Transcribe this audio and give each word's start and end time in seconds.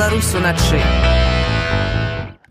беларус 0.00 0.34
уначы 0.34 0.80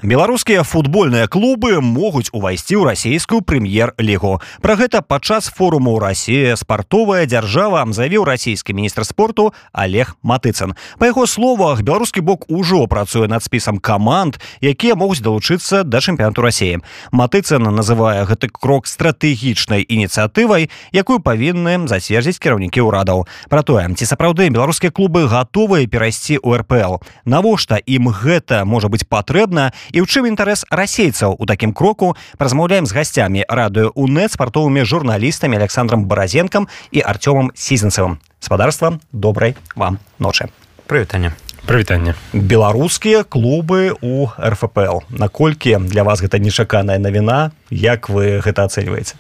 Беларускія 0.02 0.62
футбольныя 0.62 1.28
клубы 1.28 1.80
могуць 1.80 2.32
увайсці 2.32 2.80
ў 2.80 2.88
расійскую 2.88 3.45
прэм'ер-лігу. 3.45 4.40
Пра 4.64 4.74
гэта 4.80 5.04
падчас 5.04 5.52
форуму 5.52 5.98
Росія 6.00 6.56
спартовая 6.56 7.26
дзяржава 7.29 7.84
заявіў 7.92 8.24
расійскі 8.24 8.72
міністр 8.72 9.04
спорту 9.04 9.52
олег 9.72 10.16
матыцын. 10.22 10.72
Па 10.96 11.12
яго 11.12 11.26
словах 11.26 11.82
беларускі 11.84 12.25
бок 12.25 12.48
ужо 12.48 12.86
працуе 12.89 13.29
над 13.29 13.44
спісам 13.44 13.76
каманд 13.76 14.40
якія 14.61 14.96
могуць 14.96 15.21
далучыцца 15.21 15.84
да 15.84 16.00
чэмпіянту 16.00 16.40
рассіі 16.40 16.80
матыцын 17.12 17.61
называе 17.61 18.25
гэты 18.25 18.48
крок 18.48 18.89
стратэгічнай 18.89 19.85
ініцыятывай 19.85 20.71
якую 20.96 21.21
павінны 21.21 21.89
зацвердзіць 21.89 22.40
кіраўнікі 22.40 22.80
ўрадаў. 22.89 23.29
Пра 23.53 23.61
тое 23.62 23.85
ці 23.93 24.04
сапраўды 24.08 24.48
беларускія 24.48 24.89
клубы 24.89 25.29
гатовыя 25.29 25.85
перайсці 25.85 26.40
у 26.40 26.57
рпл 26.57 27.04
навошта 27.25 27.76
ім 27.85 28.08
гэта 28.08 28.64
можа 28.64 28.89
быць 28.89 29.04
патрэбна 29.04 29.72
і 29.93 30.00
у 30.00 30.07
чым 30.07 30.26
інтарэс 30.30 30.67
расейцаў 30.71 31.36
у 31.39 31.46
такім 31.46 31.72
кроку 31.72 32.17
размаўляем 32.39 32.86
з 32.86 32.92
гасцямі 32.92 33.44
радыё 33.48 33.92
унет 33.94 34.33
спартовымі 34.33 34.84
журналістамі 34.84 35.56
александром 35.56 36.05
баразенкам 36.06 36.69
і 36.91 37.00
артёмам 37.00 37.50
сізенцевым. 37.55 38.19
Спадарства 38.41 38.98
добрай 39.12 39.56
вам 39.77 39.98
ночы. 40.19 40.48
Прывітанне. 40.86 41.33
Прывітанне. 41.66 42.14
Беларускія 42.33 43.22
клубы 43.22 43.94
у 44.00 44.28
рфпл 44.39 45.05
наколькі 45.11 45.77
для 45.86 46.02
вас 46.02 46.22
гэта 46.22 46.38
нечаканая 46.38 46.98
навіна? 46.98 47.52
Як 47.70 48.08
вы 48.08 48.41
гэта 48.41 48.64
ацэньваеце? 48.64 49.14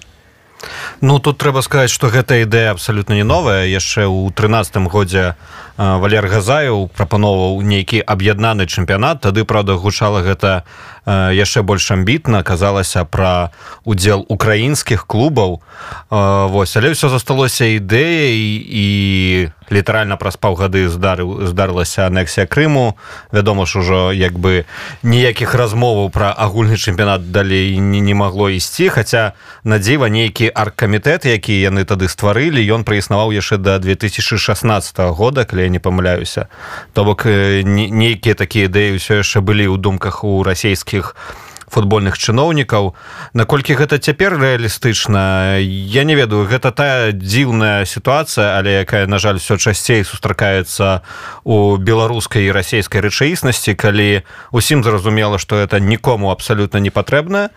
Ну 1.00 1.18
тут 1.18 1.38
трэба 1.38 1.62
сказаць 1.62 1.92
што 1.92 2.08
гэта 2.12 2.42
ідэя 2.44 2.72
абсалютна 2.72 3.14
не 3.14 3.24
новая. 3.24 3.64
Яшчэ 3.64 4.04
ў 4.04 4.32
тринадцатым 4.32 4.88
годзе 4.88 5.36
валер 5.80 6.28
газаю 6.28 6.90
прапановаў 6.92 7.64
нейкі 7.64 8.04
аб'яднаны 8.04 8.68
чэмпіянат. 8.68 9.24
Тады 9.24 9.48
праўда 9.48 9.80
гучала 9.80 10.20
гэта 10.20 10.68
яшчэ 11.08 11.62
больш 11.62 11.90
амбітна 11.90 12.42
казалася 12.42 13.04
пра 13.08 13.50
удзел 13.84 14.24
украінскіх 14.28 15.06
клубаў. 15.06 15.64
Вось 16.10 16.76
але 16.76 16.92
ўсё 16.92 17.08
засталося 17.08 17.64
ідэяй 17.64 18.36
і 18.60 18.86
літаральна 19.70 20.20
праз 20.20 20.36
паўгады 20.36 20.90
здарылася 20.90 22.06
анексія 22.06 22.44
Крыму. 22.44 22.98
Вядома 23.32 23.64
ж 23.64 23.78
ужо 23.78 24.12
як 24.12 24.36
бы 24.36 24.66
ніякіх 25.02 25.54
размоваў 25.54 26.10
пра 26.10 26.34
агульны 26.36 26.76
чэмпіянат 26.76 27.32
далей 27.32 27.78
не, 27.78 28.00
не 28.00 28.14
магло 28.14 28.50
ісці 28.50 28.90
хаця 28.90 29.32
на 29.64 29.78
дзіва 29.78 30.10
нейкі 30.10 30.50
аргкамітэт 30.52 31.24
які 31.24 31.54
яны 31.54 31.86
тады 31.88 32.10
стварылі 32.10 32.60
ён 32.60 32.84
праіснаваў 32.84 33.32
яшчэ 33.32 33.56
да 33.56 33.78
2016 33.78 34.98
года 35.16 35.44
калі 35.46 35.69
не 35.70 35.78
памыляюся 35.78 36.50
то 36.92 37.06
бок 37.06 37.24
нейкія 37.24 38.34
такія 38.34 38.66
ідэі 38.66 38.98
ўсё 38.98 39.22
яшчэ 39.22 39.40
былі 39.40 39.70
ў 39.70 39.78
думках 39.78 40.26
у 40.26 40.42
расійскіх 40.42 41.14
футбольных 41.70 42.18
чыноўнікаў. 42.18 42.94
Наколькі 43.32 43.78
гэта 43.78 44.02
цяпер 44.02 44.34
рэалістычна 44.36 45.62
я 45.62 46.02
не 46.04 46.18
ведаю 46.18 46.44
гэта 46.50 46.74
тая 46.74 47.14
дзіўная 47.14 47.86
сітуацыя 47.86 48.58
але 48.58 48.82
якая 48.82 49.06
на 49.06 49.22
жаль 49.22 49.38
все 49.38 49.56
часцей 49.56 50.04
сустракаецца 50.04 51.06
у 51.44 51.78
беларускай 51.78 52.50
і 52.50 52.52
расійскай 52.52 53.00
рэчаіснасці 53.06 53.78
калі 53.78 54.26
усім 54.50 54.82
зразумела 54.82 55.38
что 55.38 55.56
это 55.56 55.78
нікому 55.78 56.34
абсалютна 56.34 56.82
не 56.82 56.90
патрэбна 56.90 57.50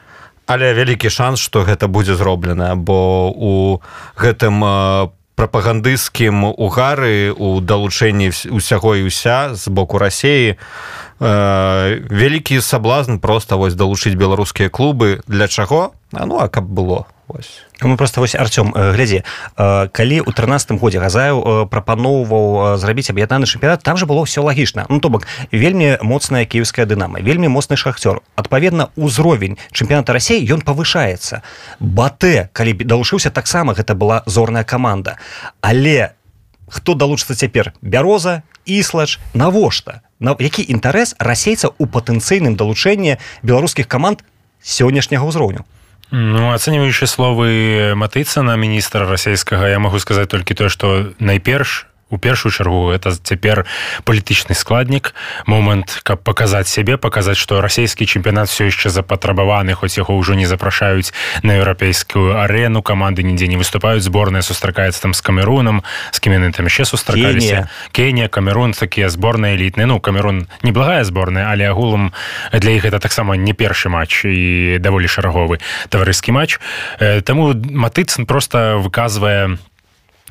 але 0.46 0.74
вялікі 0.74 1.10
шанс 1.10 1.40
что 1.42 1.66
гэта 1.66 1.90
будзе 1.90 2.16
зроблена. 2.16 2.76
Бо 2.76 3.34
у 3.34 3.82
гэтым 4.16 4.62
по 4.62 5.23
прапагандысцкім 5.36 6.46
угары 6.54 7.34
у 7.34 7.60
далучэнні 7.62 8.32
усяго 8.54 8.96
і 9.00 9.10
ўся 9.10 9.56
з 9.58 9.68
боку 9.70 9.98
рассеі 9.98 10.58
Э, 11.24 12.04
вялікі 12.10 12.60
саблазн 12.62 13.16
просто 13.18 13.58
вось 13.58 13.76
далучыць 13.80 14.20
беларускія 14.20 14.70
клубы. 14.70 15.22
Для 15.28 15.48
чаго? 15.48 15.94
А 16.12 16.26
ну 16.26 16.40
а 16.40 16.50
каб 16.50 16.66
было 16.66 17.06
вось. 17.34 17.62
Ну 17.82 17.98
просто 17.98 18.22
вось 18.22 18.36
Артём 18.36 18.74
э, 18.74 18.94
глядзі 18.94 19.24
э, 19.58 19.88
калі 19.90 20.22
у 20.22 20.32
тринадцатым 20.32 20.78
годзе 20.78 21.00
газаю 21.00 21.68
прапаноўваў 21.68 22.78
зрабіць 22.78 23.10
аб'яднаны 23.10 23.50
чэмпіянат 23.50 23.84
там 23.84 23.98
же 23.98 24.06
было 24.06 24.24
все 24.26 24.42
лагічна. 24.42 24.86
Ну 24.90 25.00
то 25.00 25.10
бок 25.10 25.28
вельмі 25.52 25.98
моцная 26.02 26.46
кіевская 26.46 26.86
дынама 26.86 27.20
вельмі 27.20 27.50
моцны 27.50 27.76
шахцёр 27.76 28.22
адпаведна 28.36 28.94
ўзровень 28.96 29.58
чэмпіяната 29.74 30.14
рассей 30.14 30.46
ён 30.46 30.62
павышаецца. 30.62 31.42
Батэ 31.80 32.50
калі 32.54 32.74
далучыўся 32.86 33.34
таксама 33.34 33.74
гэта 33.74 33.96
была 33.96 34.24
зорная 34.26 34.64
команда 34.64 35.18
але 35.62 36.14
хто 36.68 36.94
далучыцца 36.94 37.36
цяпер? 37.36 37.74
Бяроза 37.82 38.44
іслач 38.66 39.20
навошта? 39.34 40.02
На 40.20 40.36
які 40.40 40.64
інтарэс 40.64 41.16
расейца 41.20 41.70
у 41.78 41.86
патэнцыйным 41.86 42.56
далучэнні 42.56 43.18
беларускіх 43.44 43.88
каманд 43.88 44.24
сённяшняга 44.64 45.28
ўзроўню 45.28 45.66
Ну 46.14 46.54
ацэньваючы 46.54 47.10
словы 47.10 47.98
матыцана 47.98 48.54
міністра 48.54 49.10
расійскага 49.10 49.66
я 49.74 49.82
магу 49.82 49.98
сказаць 49.98 50.30
толькі 50.30 50.54
тое 50.54 50.70
што 50.70 51.10
найперш 51.18 51.90
у 52.14 52.18
першую 52.18 52.54
чаргу 52.54 52.94
это 52.94 53.12
цяпер 53.12 53.66
палітычны 54.06 54.54
складнік 54.54 55.14
момант 55.50 56.00
каб 56.06 56.22
паказаць 56.22 56.70
сябе 56.70 57.02
паказаць 57.02 57.42
што 57.42 57.60
расійскі 57.66 58.06
чэмпіянат 58.06 58.54
все 58.54 58.70
яшчэ 58.70 58.94
запатрабаваны 58.94 59.74
хоць 59.74 59.98
яго 59.98 60.14
ўжо 60.14 60.38
не 60.38 60.46
запрашаюць 60.46 61.10
на 61.42 61.58
еўрапейскую 61.58 62.38
арену 62.38 62.86
каманды 62.86 63.26
нідзе 63.26 63.50
не 63.50 63.58
выступаюць 63.58 64.06
зборная 64.06 64.46
сустракаецца 64.46 65.02
там 65.02 65.14
з 65.18 65.22
камерунам 65.26 65.82
з 66.14 66.20
кім 66.22 66.38
яны 66.38 66.54
там 66.54 66.70
яшчэ 66.70 66.86
сустракаліся. 66.86 67.70
Кенія. 67.92 68.28
Камерун 68.28 68.74
такія 68.74 69.10
зборныя 69.10 69.56
элітныя. 69.56 69.88
Ну 69.88 70.00
камерун 70.00 70.48
неблагая 70.62 71.04
зборная 71.04 71.50
але 71.50 71.66
агулам 71.70 72.14
для 72.52 72.72
іх 72.72 72.86
это 72.86 73.00
таксама 73.00 73.36
не 73.38 73.54
першы 73.54 73.90
матч 73.90 74.26
і 74.26 74.78
даволі 74.80 75.08
шараговы 75.08 75.60
таварыскі 75.90 76.32
матч. 76.32 76.60
Таму 77.26 77.54
матыцын 77.54 78.26
просто 78.26 78.78
выказвае 78.78 79.58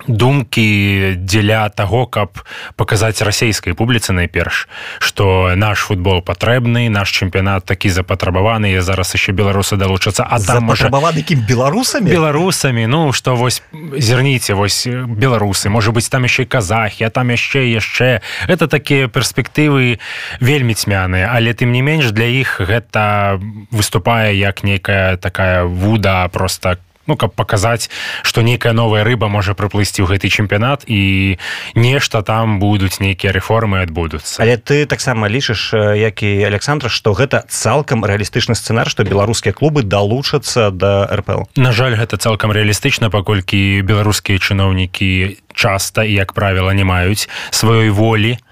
думкі 0.07 1.15
дзеля 1.17 1.69
таго 1.69 2.07
каб 2.07 2.43
паказаць 2.77 3.23
расійскай 3.23 3.75
публіцы 3.75 4.13
найперш 4.13 4.67
што 4.99 5.55
наш 5.57 5.87
футбол 5.87 6.23
патрэбны 6.23 6.89
наш 6.91 7.11
чэмпіянат 7.11 7.65
такі 7.65 7.91
запатрабаваны 7.91 8.73
я 8.73 8.83
зараз 8.83 9.15
яшчэ 9.15 9.33
беларусы 9.33 9.77
далучацца 9.77 10.27
а 10.27 10.41
там 10.43 10.69
патрабаваны 10.69 11.23
кім 11.23 11.47
беларусамі? 11.47 12.11
Беларусамі 12.11 12.87
ну 12.87 13.13
што 13.13 13.37
вось 13.37 13.63
зірніце 13.73 14.55
вось 14.55 14.87
беларусы 14.91 15.71
можа 15.71 15.95
быць 15.95 16.09
там 16.11 16.27
яшчэ 16.27 16.47
казахі 16.47 17.05
а 17.07 17.11
там 17.11 17.31
яшчэ 17.31 17.71
яшчэ. 17.71 18.21
Это 18.49 18.69
такія 18.69 19.09
перспектывы 19.09 19.99
вельмі 20.41 20.75
цьмяныя 20.75 21.31
але 21.31 21.55
тым 21.55 21.73
не 21.73 21.83
менш 21.83 22.11
для 22.11 22.27
іх 22.27 22.61
гэта 22.61 23.39
выступае 23.71 24.35
як 24.39 24.65
нейкая 24.65 25.17
такая 25.17 25.65
вуда 25.65 26.29
просто 26.33 26.77
как 26.77 26.92
ну 27.07 27.17
каб 27.17 27.35
паказаць 27.35 27.91
што 28.23 28.43
нейкая 28.43 28.73
новая 28.73 29.05
рыба 29.05 29.29
можа 29.29 29.55
прыплысці 29.59 30.03
ў 30.03 30.15
гэты 30.15 30.31
чэмпіянат 30.31 30.87
і 30.87 31.37
нешта 31.75 32.23
там 32.23 32.59
будуць 32.63 33.01
нейкія 33.01 33.33
рэформы 33.33 33.83
адбудуцца. 33.83 34.39
Але 34.43 34.57
ты 34.57 34.87
таксама 34.87 35.29
лічыш 35.29 35.75
як 35.99 36.23
і 36.23 36.45
александра 36.47 36.89
што 36.89 37.13
гэта 37.13 37.45
цалкам 37.49 38.07
рэалістычны 38.07 38.55
сцэнар 38.55 38.89
што 38.89 39.05
беларускія 39.05 39.53
клубы 39.53 39.83
далучацца 39.83 40.71
да 40.71 41.09
рпл 41.11 41.49
на 41.57 41.73
жаль 41.73 41.99
гэта 41.99 42.17
цалкам 42.17 42.55
рэалістычна 42.55 43.11
паколькі 43.11 43.83
беларускія 43.83 44.39
чыноўнікі 44.39 45.43
часта 45.55 46.07
і 46.07 46.13
як 46.15 46.33
правіла 46.33 46.73
не 46.73 46.85
маюць 46.85 47.29
сваёй 47.51 47.91
волі. 47.91 48.39
на 48.39 48.52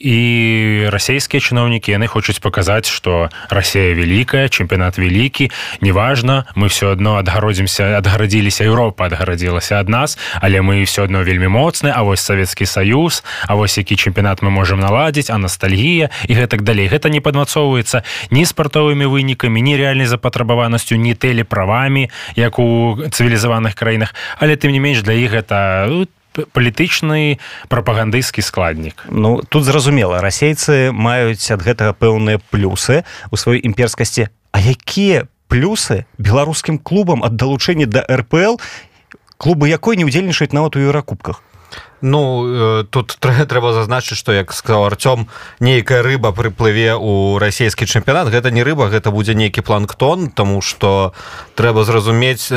і 0.00 0.88
расійскія 0.88 1.40
чыноўнікі 1.44 1.92
яны 1.92 2.08
хочуць 2.08 2.40
паказаць 2.40 2.88
што 2.88 3.28
Росія 3.52 3.92
вялікая 3.94 4.48
чэмпіянат 4.48 4.96
вялікі 4.96 5.52
неважна 5.84 6.48
мы 6.56 6.72
все 6.72 6.96
адно 6.96 7.20
адгародзімся 7.20 8.00
адгарадзіліся 8.00 8.64
Еўропа 8.64 9.12
адгарадзілася 9.12 9.76
ад 9.76 9.92
нас 9.92 10.16
але 10.40 10.64
мы 10.64 10.82
все 10.88 11.04
адно 11.04 11.22
вельмі 11.22 11.52
моцны 11.52 11.92
А 11.92 12.02
вось 12.02 12.24
савецкі 12.24 12.64
саюз 12.64 13.22
А 13.46 13.54
вось 13.54 13.76
які 13.78 13.96
чэмпіянат 13.96 14.40
мы 14.40 14.50
можемм 14.50 14.80
наладзіць 14.80 15.30
а 15.30 15.38
ностальгія 15.38 16.10
і 16.28 16.32
гэтак 16.34 16.62
далей. 16.62 16.88
Гэта 16.88 17.10
не 17.12 17.20
падмацоўваецца 17.20 18.02
ні 18.30 18.44
спартовымі 18.46 19.06
вынікамі 19.06 19.60
ні 19.60 19.76
рэальнай 19.76 20.06
запатрабаванасцю 20.06 20.96
ні 20.96 21.14
тэлеправамі 21.14 22.08
як 22.36 22.58
у 22.58 22.96
цывілізаваных 23.10 23.74
краінах. 23.74 24.14
Але 24.38 24.56
тым 24.56 24.72
не 24.72 24.80
менш 24.80 25.02
для 25.02 25.12
іх 25.12 25.36
гэта 25.36 25.86
ну, 25.88 26.06
палітычны 26.52 27.38
прапагандысцкі 27.68 28.42
складнік. 28.42 29.06
Ну 29.10 29.42
тут 29.42 29.64
зразумела 29.64 30.20
расейцы 30.20 30.92
маюць 30.92 31.50
ад 31.50 31.60
гэтага 31.60 31.92
пэўныя 31.92 32.40
плюсы 32.50 33.04
у 33.30 33.36
сваёй 33.36 33.60
імперскасці. 33.64 34.28
А 34.52 34.58
якія 34.58 35.28
плюсы 35.50 36.06
беларускім 36.18 36.78
клубам 36.78 37.24
ад 37.26 37.36
далучэння 37.36 37.86
да 37.86 38.06
рпл 38.06 38.56
клубы 39.36 39.68
якой 39.68 39.96
не 39.96 40.06
ўдзельнічаюць 40.06 40.54
нават 40.54 40.76
у 40.76 40.84
еўракубках 40.84 41.42
Ну 42.00 42.84
тут 42.90 43.16
трэба 43.20 43.72
зазначыць 43.76 44.16
што 44.16 44.32
як 44.32 44.52
сказаў 44.56 44.88
Артём 44.88 45.28
нейкая 45.60 46.00
рыба 46.02 46.32
прыплыве 46.32 46.96
ў 46.96 47.36
расійскі 47.36 47.84
чэмпіянат 47.84 48.32
гэта 48.32 48.50
не 48.50 48.64
рыба 48.64 48.88
гэта 48.88 49.12
будзе 49.12 49.36
нейкі 49.36 49.60
планктон 49.60 50.32
тому 50.32 50.64
что 50.64 51.12
трэба 51.60 51.84
зразумець 51.84 52.48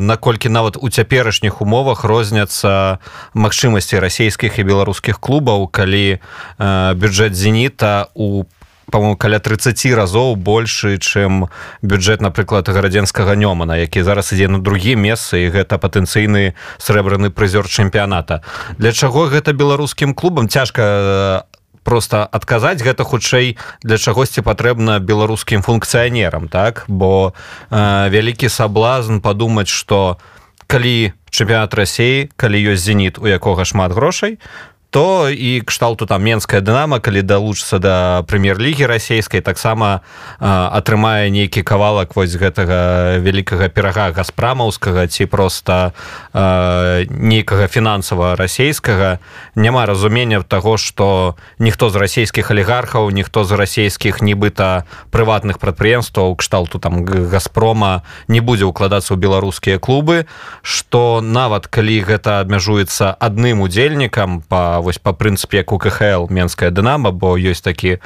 наколькі 0.00 0.48
нават 0.48 0.80
у 0.80 0.88
цяперашніх 0.88 1.60
умовах 1.60 2.04
розняцца 2.04 2.98
магчымасці 3.36 4.00
расійскіх 4.00 4.56
і 4.58 4.64
беларускіх 4.64 5.20
клубаў 5.20 5.68
калі 5.68 6.18
бюджэт 6.58 7.36
зеніта 7.36 8.08
у 8.14 8.48
по-моему 8.90 9.16
каля 9.16 9.38
30 9.38 9.92
разоў 9.94 10.36
большы 10.36 10.96
чым 10.98 11.48
бюджэт 11.82 12.20
напрыклад 12.20 12.68
гарадзенскага 12.68 13.36
нёмана 13.36 13.76
які 13.76 14.02
зараз 14.02 14.32
ідзе 14.32 14.48
на 14.48 14.58
другі 14.58 14.96
месцы 14.96 15.44
і 15.44 15.52
гэта 15.52 15.78
патэнцыйны 15.78 16.54
срэбраны 16.78 17.30
прызёр 17.30 17.68
чэмпіяната. 17.68 18.42
Для 18.78 18.92
чаго 18.92 19.28
гэта 19.28 19.52
беларускім 19.52 20.14
клубам? 20.14 20.48
Цяжка 20.48 20.82
э, 20.82 21.40
просто 21.84 22.24
адказаць 22.24 22.82
гэта 22.82 23.04
хутчэй 23.04 23.56
для 23.82 23.98
чагосьці 23.98 24.40
патрэбна 24.40 24.98
беларускім 25.00 25.62
функцыянерам 25.62 26.48
так? 26.48 26.84
Бо 26.88 27.34
э, 27.70 28.08
вялікі 28.08 28.48
саблазн 28.48 29.20
падумаць 29.20 29.68
что 29.68 30.18
калі 30.66 31.12
чэмпіянат 31.30 31.74
рассеі 31.74 32.32
калі 32.36 32.72
ёсць 32.72 32.84
зеніт 32.88 33.18
у 33.18 33.28
якога 33.28 33.64
шмат 33.64 33.92
грошай 33.92 34.36
то 34.36 34.77
то 34.90 35.28
і 35.28 35.60
кшталту 35.60 36.06
там 36.06 36.24
менская 36.24 36.60
дынама 36.64 36.96
калі 37.00 37.20
далучыцца 37.20 37.76
да 37.76 38.24
прэм'ер-лігі 38.24 38.88
расійскай 38.88 39.44
таксама 39.44 40.00
атрымае 40.40 41.28
нейкі 41.28 41.60
кавалак 41.60 42.16
вось 42.16 42.32
гэтага 42.32 43.20
вялікага 43.20 43.68
перага 43.68 44.08
гаспрамаўскага 44.16 45.04
ці 45.12 45.28
проста 45.28 45.92
нейкага 46.32 47.68
фінансава 47.68 48.36
расійскага. 48.36 49.20
Няма 49.54 49.84
разумення 49.84 50.40
таго 50.40 50.80
што 50.80 51.36
ніхто 51.58 51.90
з 51.90 51.96
расійскіх 51.96 52.50
алігархаў 52.50 53.10
ніхто 53.12 53.44
з 53.44 53.60
расійскіх 53.60 54.24
нібыта 54.24 54.88
прыватных 55.12 55.60
прадпрыемстваў 55.60 56.36
кшталту 56.40 56.80
там 56.80 57.04
газпрома 57.04 58.08
не 58.28 58.40
будзе 58.40 58.64
ўкладацца 58.64 59.12
ў 59.12 59.20
беларускія 59.20 59.76
клубы 59.76 60.24
што 60.62 61.20
нават 61.20 61.68
калі 61.68 62.00
гэта 62.08 62.40
абмяжуецца 62.40 63.12
адным 63.12 63.60
удзельнікам 63.60 64.40
по 64.48 64.77
вось 64.80 64.98
по 64.98 65.12
прынцыпе 65.12 65.58
як 65.62 65.72
у 65.72 65.78
кхл 65.78 66.26
менская 66.28 66.70
дынама 66.70 67.10
бо 67.10 67.36
ёсць 67.38 67.62
такі 67.62 67.98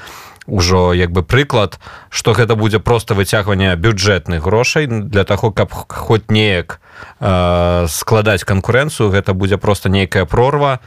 ўжо 0.46 0.94
як 0.94 1.12
бы 1.12 1.22
прыклад 1.22 1.78
что 2.10 2.32
гэта 2.32 2.56
будзе 2.56 2.78
просто 2.78 3.14
выцягванне 3.14 3.76
бюджэтных 3.76 4.42
грошай 4.42 4.86
для 4.86 5.24
того 5.24 5.52
каб 5.52 5.72
хоть 5.72 6.30
неяк 6.30 6.80
э, 7.20 7.86
складаць 7.88 8.44
канкурэнцыю. 8.44 9.10
Гэта 9.10 9.34
будзе 9.34 9.56
просто 9.56 9.88
нейкая 9.88 10.24
прорва. 10.24 10.80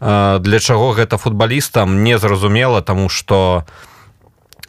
Э, 0.00 0.38
для 0.40 0.58
чаго 0.58 0.92
гэта 0.92 1.18
футбалістам 1.18 2.04
незразумела 2.04 2.82
тому 2.82 3.08
что 3.08 3.64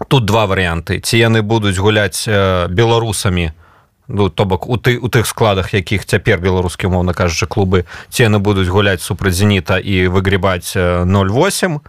тут 0.08 0.25
два 0.25 0.46
варианты 0.46 1.00
ці 1.00 1.18
яны 1.18 1.42
будуць 1.42 1.78
гуляць 1.78 2.28
э, 2.28 2.68
беларусамі 2.68 3.52
то 3.52 3.62
ну 4.07 4.29
то 4.29 4.45
бок 4.45 4.67
у 4.69 4.77
ты 4.77 4.97
у 5.00 5.07
тых 5.07 5.27
складах 5.27 5.73
якіх 5.73 6.05
цяпер 6.05 6.39
беларускі 6.39 6.88
умоўна 6.88 7.13
кажучы 7.13 7.47
клубы 7.47 7.85
цены 8.09 8.39
будуць 8.39 8.67
гуляць 8.67 9.01
супраць 9.01 9.33
зеніта 9.33 9.77
і 9.79 10.07
выгребаць 10.07 10.75
08 10.75 11.79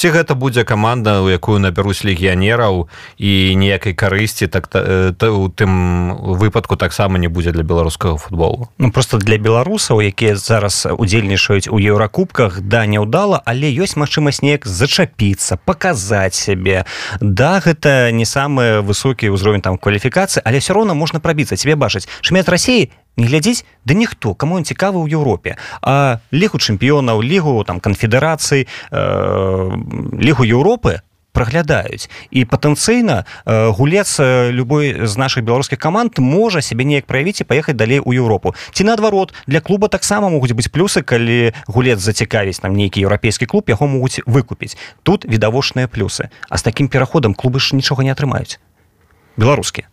ці 0.00 0.08
гэта 0.16 0.32
будзе 0.32 0.64
каманда 0.64 1.20
у 1.20 1.28
якую 1.28 1.60
набяруць 1.60 2.08
легіянераў 2.08 2.88
і 3.20 3.32
ніякай 3.52 3.92
карысці 3.92 4.48
так 4.48 4.72
э, 4.72 5.12
у 5.28 5.52
тым 5.52 6.16
выпадку 6.40 6.80
таксама 6.80 7.20
не 7.20 7.28
будзе 7.28 7.52
для 7.52 7.62
беларускага 7.62 8.16
футболу. 8.16 8.72
Ну 8.78 8.90
просто 8.90 9.20
для 9.20 9.36
беларусаў 9.36 10.00
якія 10.00 10.40
зараз 10.40 10.88
удзельнічаюць 10.88 11.68
у 11.68 11.76
еўракубках 11.76 12.64
да 12.64 12.88
няўдала 12.88 13.44
але 13.44 13.68
ёсць 13.68 14.00
магчымасць 14.00 14.40
неяк 14.40 14.64
зачапіцца 14.64 15.60
паказаць 15.60 16.32
сябе. 16.32 16.88
Да 17.20 17.60
гэта 17.60 18.08
не 18.08 18.24
самы 18.24 18.80
высокі 18.80 19.28
ўзровень 19.36 19.60
там 19.60 19.76
кваліфікацыі 19.76 20.40
але 20.48 20.64
все 20.64 20.72
роўна 20.72 20.96
можна 20.96 21.20
прабіцца 21.20 21.60
тебе 21.60 21.76
бачыць 21.76 22.08
шмет 22.24 22.48
рассіі 22.48 22.88
не 23.20 23.28
глядзець 23.28 23.64
да 23.84 23.94
ніхто 23.94 24.34
кому 24.34 24.56
он 24.56 24.64
цікавы 24.64 25.04
ў 25.04 25.12
Еўропе. 25.12 25.60
А 25.84 26.24
лігу 26.32 26.56
чэмпіёнаў 26.56 27.20
лігу 27.20 27.60
там 27.68 27.78
канфедэрацыі 27.80 28.64
э, 28.64 29.00
лігу 30.16 30.42
Еўропы 30.48 31.04
праглядаюць. 31.32 32.10
І 32.30 32.44
патэнцыйна 32.44 33.22
э, 33.22 33.70
гулец 33.70 34.18
любой 34.50 35.06
з 35.06 35.14
наших 35.16 35.44
беларускіх 35.44 35.78
каманд 35.78 36.18
можа 36.18 36.62
сябе 36.62 36.84
неяк 36.84 37.06
праявіць 37.06 37.40
і 37.40 37.44
паехаць 37.44 37.76
далей 37.76 38.00
у 38.00 38.12
Еўропу. 38.12 38.54
Ці 38.72 38.84
наадварот 38.84 39.34
для 39.46 39.60
клуба 39.60 39.88
таксама 39.88 40.28
могуць 40.28 40.52
быць 40.52 40.72
плюсы 40.72 41.02
калі 41.02 41.54
гулец 41.68 42.00
зацікавіць 42.00 42.62
нам 42.62 42.74
нейкі 42.74 43.04
еўрапейскі 43.06 43.46
клуб 43.46 43.70
яго 43.70 43.86
могуць 43.86 44.20
выкупіць. 44.26 44.76
Тут 45.02 45.24
відавочныя 45.24 45.86
плюсы. 45.86 46.30
А 46.48 46.58
з 46.58 46.62
такім 46.62 46.88
пераходам 46.88 47.34
клубы 47.34 47.60
ж 47.60 47.76
нічога 47.76 48.02
не 48.02 48.10
атрымаюць. 48.10 48.58
Беларускі 49.36 49.86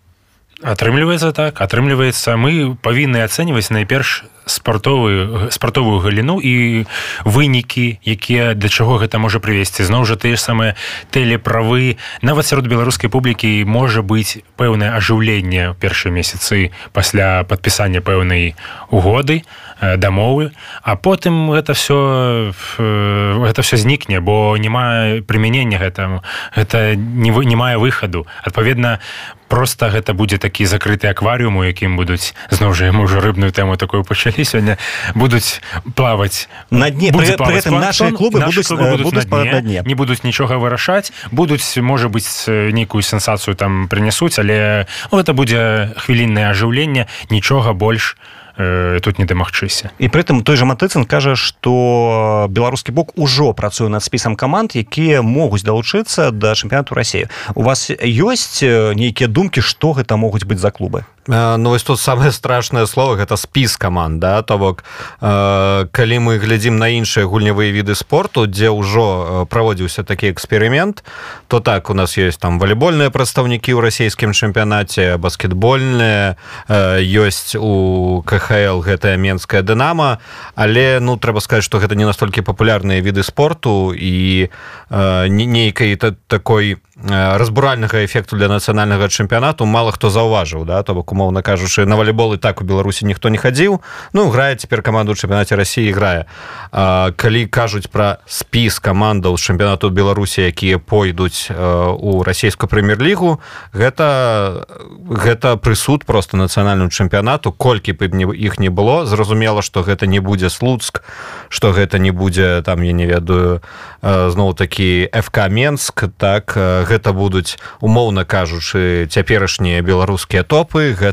атрымліваецца 0.64 1.32
так 1.32 1.62
атрымліваецца 1.62 2.38
мы 2.38 2.76
павінны 2.82 3.22
ацэньваць 3.28 3.70
найперш 3.70 4.24
спартовую 4.48 5.52
спартовую 5.52 6.00
галіну 6.00 6.42
і 6.42 6.86
вынікі 7.26 8.00
якія 8.04 8.54
для 8.54 8.70
чаго 8.70 8.98
гэта 8.98 9.20
можа 9.20 9.40
прывесці. 9.40 9.84
Зноў 9.84 10.06
жа 10.06 10.16
тыя 10.16 10.36
ж 10.36 10.42
самыя 10.42 10.76
тэлеправы. 11.12 11.98
Нават 12.22 12.48
сярод 12.48 12.68
беларускай 12.68 13.10
публікі 13.10 13.64
можа 13.68 14.02
быць 14.02 14.42
пэўнае 14.58 14.96
ажыўленне 14.98 15.76
першыя 15.80 16.12
месяцы 16.12 16.72
пасля 16.92 17.44
падпісання 17.44 18.02
пэўнай 18.02 18.56
угоды 18.90 19.44
дамовы. 19.82 20.52
А 20.82 20.96
потым 20.96 21.52
гэта 21.52 21.74
все 21.74 22.52
гэта 22.78 23.62
все 23.62 23.78
знікне 23.78 24.20
бо 24.20 24.58
няма 24.58 25.22
прымянення 25.28 25.78
гэтаму. 25.78 26.24
Гэта 26.56 26.96
не 26.96 27.32
вы 27.32 27.46
не 27.46 27.56
мае 27.56 27.78
выхаду. 27.78 28.26
Адпаведна 28.44 29.00
просто 29.48 29.90
гэта 29.90 30.14
будзе 30.14 30.38
такі 30.38 30.66
закрыты 30.66 31.08
акварыум 31.08 31.58
у 31.58 31.64
якім 31.64 31.96
будуць 31.96 32.36
зноў 32.52 32.74
жа 32.76 32.92
мы 32.92 33.08
ўжо 33.08 33.24
рыбную 33.24 33.52
тэму 33.52 33.78
такую 33.78 34.04
пачалі 34.04 34.37
сёння 34.44 34.78
будуць 35.16 35.62
плаваць 35.96 36.50
на 36.70 36.90
дне. 36.90 37.12
наши 37.12 38.12
клубы 38.12 38.44
будуць, 38.44 38.70
будуць, 38.70 39.04
будуць 39.04 39.30
на 39.30 39.62
дне, 39.62 39.84
не 39.86 39.96
будуць 39.96 40.24
нічога 40.24 40.58
вырашаць 40.58 41.12
будуць 41.32 41.66
можа 41.78 42.10
быць 42.10 42.48
нейкую 42.48 43.02
сенсацыю 43.02 43.56
там 43.56 43.88
прынясуць 43.88 44.40
але 44.40 44.88
ну, 45.12 45.20
гэта 45.20 45.34
будзе 45.34 45.94
хвіліннае 45.98 46.52
ажыўленне 46.52 47.08
нічога 47.30 47.74
больш 47.74 48.18
не 48.18 48.38
э, 48.58 49.00
тут 49.02 49.20
не 49.20 49.26
дамагчыся 49.26 49.92
і 50.00 50.10
прытым 50.10 50.42
той 50.44 50.58
жа 50.58 50.66
матыцын 50.66 51.06
кажа 51.06 51.36
што 51.38 52.48
беларускі 52.50 52.92
бок 52.92 53.14
ужо 53.16 53.54
працуе 53.54 53.90
над 53.90 54.04
спісам 54.04 54.36
каманд 54.36 54.74
якія 54.76 55.22
могуць 55.22 55.64
далучыцца 55.64 56.32
да 56.32 56.56
чэмпіянату 56.56 56.96
рассею 56.96 57.30
у 57.56 57.62
вас 57.62 57.90
ёсць 58.02 58.62
нейкія 58.64 59.30
думкі 59.30 59.62
што 59.62 59.94
гэта 59.94 60.18
могуць 60.18 60.46
быць 60.46 60.60
за 60.60 60.72
клубы 60.72 61.06
Ну 61.28 61.70
вось 61.70 61.84
тут 61.84 62.00
самое 62.00 62.32
страшное 62.32 62.86
слово 62.86 63.16
гэта 63.16 63.36
спіс 63.38 63.76
каманд 63.78 64.20
да? 64.20 64.42
То 64.42 64.58
бок 64.58 64.84
э, 65.20 65.88
калі 65.92 66.20
мы 66.20 66.40
глядзім 66.40 66.80
на 66.80 66.88
іншыя 66.88 67.28
гульнявыя 67.28 67.76
віды 67.76 67.96
спорту 67.96 68.48
дзе 68.48 68.72
ўжо 68.72 69.46
праводзіўся 69.52 70.08
такі 70.08 70.32
эксперымент 70.32 71.04
то 71.48 71.60
так 71.60 71.90
у 71.90 71.94
нас 71.94 72.18
есть 72.18 72.40
там 72.40 72.60
волейбольныя 72.60 73.12
прадстаўнікі 73.12 73.76
ў 73.76 73.80
расійскім 73.84 74.32
чэмпіянаце 74.32 75.20
баскетбольныя 75.20 76.40
э, 76.72 77.04
ёсць 77.04 77.60
у 77.60 78.24
кхл 78.24 78.80
гэтая 78.80 79.20
менская 79.20 79.68
дынама 79.68 80.24
але 80.56 81.00
ну 81.04 81.20
трэба 81.20 81.44
сказаць 81.44 81.68
што 81.68 81.84
гэта 81.84 82.00
не 82.00 82.08
настолькі 82.08 82.40
папулярныя 82.40 83.04
віды 83.04 83.28
спорту 83.28 83.92
і 83.92 84.48
э, 84.48 85.28
нейкай 85.28 86.00
такой 86.28 86.80
разбуральнага 87.06 88.06
эфекту 88.06 88.38
для 88.38 88.48
нацыянальнага 88.48 89.06
чэмпіянату 89.08 89.66
мало 89.66 89.92
хто 89.92 90.10
заўважыў 90.10 90.66
да? 90.66 90.82
То 90.82 90.96
бок 90.96 91.14
умоўна 91.18 91.42
кажучы 91.42 91.90
на 91.90 91.98
валейбол 91.98 92.36
і 92.36 92.38
так 92.38 92.62
у 92.62 92.64
беларусі 92.64 93.10
ніхто 93.10 93.34
не 93.34 93.42
хадзіў 93.42 93.82
ну 94.14 94.30
грае 94.30 94.54
цяпер 94.56 94.86
каманду 94.86 95.18
чэмпіянаце 95.18 95.58
Росіі 95.58 95.90
грае 95.98 96.30
а, 96.70 97.10
калі 97.18 97.50
кажуць 97.50 97.90
пра 97.90 98.22
спіс 98.30 98.78
камандаў 98.78 99.42
чэмпіянату 99.42 99.90
беларусі 99.90 100.46
якія 100.46 100.78
пойдуць 100.78 101.50
у 101.50 102.22
расійскую 102.22 102.70
прэм'ер-лігу 102.70 103.42
гэта 103.74 104.68
гэта 105.10 105.58
прысуд 105.58 106.06
просто 106.06 106.38
нацыянальную 106.38 106.94
чэмпіянату 106.94 107.52
колькі 107.52 107.98
б 107.98 108.14
не 108.14 108.30
іх 108.30 108.60
не 108.62 108.70
было 108.70 109.10
зразумела 109.10 109.66
что 109.66 109.82
гэта 109.82 110.06
не 110.06 110.20
будзе 110.20 110.54
слуцк 110.54 111.02
что 111.50 111.74
гэта 111.74 111.98
не 111.98 112.12
будзе 112.12 112.62
там 112.62 112.86
я 112.86 112.94
не 112.94 113.10
ведаю 113.10 113.66
зноў 114.06 114.54
такі 114.54 115.10
фк 115.10 115.50
менск 115.50 116.06
так 116.18 116.54
гэта 116.54 117.14
будуць 117.14 117.58
умоўна 117.82 118.26
кажучы 118.26 119.08
цяперашнія 119.10 119.82
беларускія 119.82 120.44
топы 120.44 120.94
гэта 120.94 121.07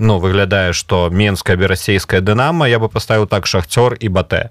ну 0.00 0.18
выглядае 0.18 0.72
что 0.72 1.08
менская 1.10 1.56
берасейская 1.56 2.20
дынама 2.20 2.68
я 2.68 2.78
бы 2.78 2.88
поставіў 2.88 3.26
так 3.26 3.46
шахцёр 3.46 3.94
і 4.00 4.08
батэ 4.08 4.50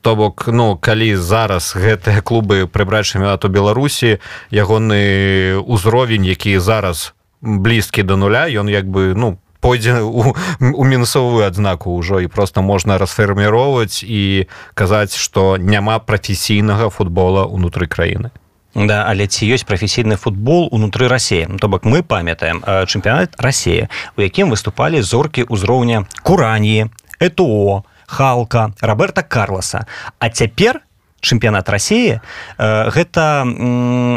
то 0.00 0.14
бок 0.16 0.44
ну 0.46 0.76
калі 0.76 1.16
зараз 1.16 1.72
гэтыя 1.74 2.22
клубы 2.22 2.68
прыбраць 2.68 3.08
чэмпіонату 3.08 3.48
беларусі 3.48 4.20
ягоны 4.52 5.56
ўзровень 5.64 6.28
які 6.28 6.58
зараз 6.58 7.14
блізкі 7.40 8.02
да 8.02 8.16
нуля 8.16 8.46
ён 8.46 8.68
як 8.68 8.86
бы 8.86 9.14
ну 9.16 9.38
пойдзе 9.62 10.02
у, 10.02 10.34
у 10.60 10.84
мінусовую 10.84 11.46
адзнаку 11.46 11.96
ўжо 11.96 12.20
і 12.20 12.26
просто 12.26 12.62
можна 12.62 12.98
расфарміроўваць 12.98 14.04
і 14.04 14.46
казаць 14.74 15.16
што 15.16 15.56
няма 15.56 15.98
прафесійнага 15.98 16.90
футбола 16.90 17.46
унутры 17.46 17.88
краіны 17.88 18.30
Да, 18.74 19.04
але 19.04 19.26
ці 19.28 19.44
ёсць 19.52 19.68
прафесійны 19.68 20.16
футбол 20.16 20.68
унутры 20.72 21.08
рассеі. 21.08 21.44
То 21.60 21.68
бок 21.68 21.84
мы 21.84 22.02
памятаем 22.02 22.64
чэмпіянат 22.64 23.36
рассея 23.36 23.92
у 24.16 24.24
якім 24.24 24.48
выступалі 24.48 25.02
зоркі 25.04 25.44
ўзроўня 25.44 26.08
кураніі 26.24 26.88
это 27.20 27.82
халка 28.06 28.72
роберта 28.80 29.22
карласа 29.22 29.86
а 30.18 30.28
цяпер 30.28 30.80
чэмпіянат 31.20 31.68
рассеі 31.68 32.20
гэта 32.58 33.44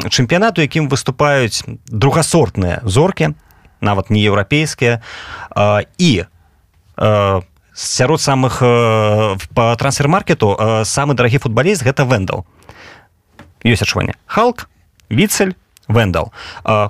чэмпіянат 0.09 0.57
у 0.57 0.61
якім 0.63 0.87
выступаюць 0.87 1.63
другасортныя 1.91 2.79
зоркі 2.83 3.35
нават 3.81 4.09
не 4.09 4.23
еўрапейскія 4.23 5.03
і 5.99 6.11
сярод 7.75 8.21
самых 8.21 8.59
по 9.53 9.75
трансфермаркету 9.75 10.55
самы 10.87 11.13
дарагі 11.13 11.43
футбаліст 11.43 11.83
гэта 11.83 12.07
вендал 12.07 12.47
ёсць 13.65 13.81
адчуванне 13.81 14.13
халк 14.25 14.69
віцель 15.09 15.57
вендал. 15.87 16.31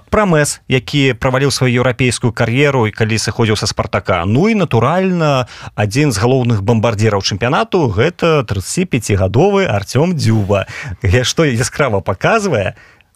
Прамес 0.09 0.61
які 0.67 1.13
праваліў 1.19 1.51
сваю 1.51 1.83
еўрапейскую 1.83 2.31
кар'еру 2.31 2.87
і 2.87 2.95
калі 2.95 3.19
сыходзіў 3.19 3.59
са 3.59 3.67
спартака. 3.67 4.23
Ну 4.25 4.47
і 4.49 4.55
натуральна 4.55 5.47
адзін 5.75 6.11
з 6.11 6.17
галоўных 6.19 6.63
бомбардзіраў 6.63 7.19
чэмпіянату 7.19 7.91
гэта 7.91 8.47
35гадовы 8.47 9.67
артём 9.67 10.15
дзюба. 10.15 10.67
Што 11.03 11.43
яскрава 11.43 11.99
паказвае 11.99 12.75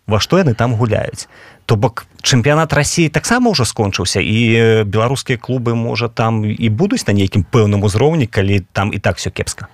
во 0.09 0.19
што 0.19 0.41
яны 0.41 0.53
там 0.53 0.75
гуляюць 0.75 1.29
то 1.69 1.77
бок 1.77 2.09
чэмпіянат 2.25 2.73
рассіі 2.73 3.13
таксама 3.13 3.53
ўжо 3.53 3.61
скончыўся 3.61 4.17
і 4.19 4.83
беларускія 4.89 5.37
клубы 5.37 5.77
можа 5.77 6.09
там 6.09 6.41
і 6.43 6.69
будуць 6.73 7.05
на 7.05 7.13
нейкім 7.13 7.45
пэўным 7.45 7.85
узроўні 7.85 8.25
калі 8.25 8.65
там 8.73 8.89
і 8.89 8.97
так 8.97 9.21
все 9.21 9.29
кепска 9.29 9.69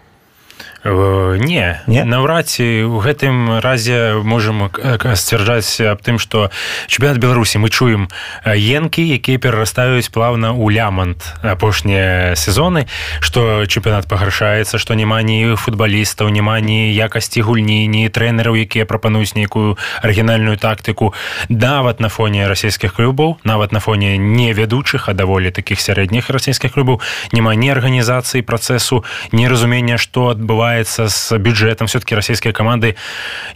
не 0.86 1.82
не? 1.88 2.04
наўрад 2.04 2.48
ці 2.48 2.86
у 2.86 3.02
гэтым 3.02 3.60
разе 3.60 4.22
можем 4.22 4.70
сцвярджаць 4.72 5.82
аб 5.82 6.02
тым 6.06 6.20
что 6.20 6.52
чэмпіянат 6.88 7.18
беларусі 7.18 7.58
мы 7.58 7.70
чуем 7.70 8.08
енкі 8.46 9.02
якія 9.02 9.42
перарастаюць 9.42 10.14
плавна 10.14 10.54
ў 10.54 10.70
лямант 10.78 11.34
апошнія 11.42 12.38
сезоны 12.38 12.86
что 13.20 13.66
чэмпіянат 13.66 14.06
пагаршаецца 14.06 14.78
што 14.78 14.94
няма 14.94 15.22
ні 15.26 15.58
футбалістаў 15.58 16.30
няма 16.30 16.62
ні 16.62 16.94
якасці 16.94 17.42
гульні 17.42 17.88
ні 17.90 18.06
трэнераў 18.10 18.54
якія 18.54 18.86
прапануюць 18.86 19.34
нейкую 19.34 19.78
арыгінальную 20.02 20.58
тактыку. 20.58 21.14
Нават 21.50 22.00
на 22.00 22.10
фоне 22.10 22.48
расійскіх 22.48 22.94
клубаў 22.94 23.38
нават 23.44 23.72
на 23.72 23.80
фоне 23.80 24.18
не 24.18 24.54
вядучых 24.54 25.10
а 25.10 25.14
даволі 25.14 25.52
таких 25.52 25.82
сярэдніх 25.82 26.30
расійскіх 26.30 26.78
клубаў 26.78 27.02
няма 27.34 27.56
ні 27.56 27.74
арганізацыі 27.74 28.46
працэсу 28.46 29.04
неразумення 29.32 29.98
што 29.98 30.30
адбывае 30.36 30.75
адбываецца 30.76 31.08
з 31.08 31.38
бюджэтам 31.40 31.88
все-таки 31.88 32.16
расійскія 32.16 32.54
каманды 32.54 32.96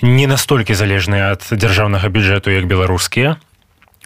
не 0.01 0.27
настолькі 0.27 0.73
залежныя 0.73 1.35
ад 1.35 1.43
дзяржаўнага 1.51 2.07
бюджэту 2.07 2.51
як 2.51 2.67
беларускія 2.67 3.37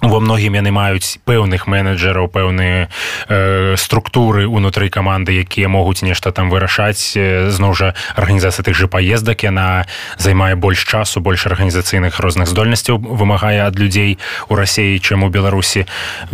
во 0.04 0.20
многім 0.20 0.60
яны 0.60 0.72
маюць 0.76 1.18
пэўных 1.24 1.66
менеджераў 1.68 2.28
пэўныя 2.28 2.92
э, 3.28 3.76
структуры 3.80 4.46
унутры 4.46 4.92
каманды 4.92 5.32
якія 5.40 5.72
могуць 5.72 6.04
нешта 6.04 6.32
там 6.36 6.52
вырашаць. 6.52 7.16
Зноў 7.16 7.72
жа 7.74 7.96
арганізацыя 8.16 8.68
тых 8.68 8.76
же 8.76 8.88
паездак 8.92 9.48
яна 9.48 9.88
займае 10.20 10.56
больш 10.56 10.84
часу 10.84 11.24
больш 11.24 11.48
арганізацыйных 11.48 12.20
розных 12.20 12.52
здольнасцяў 12.52 13.00
вымагае 13.00 13.64
ад 13.64 13.80
людзей 13.80 14.20
у 14.50 14.56
рассеі 14.60 15.00
чым 15.00 15.24
у 15.24 15.30
беларусі. 15.32 15.88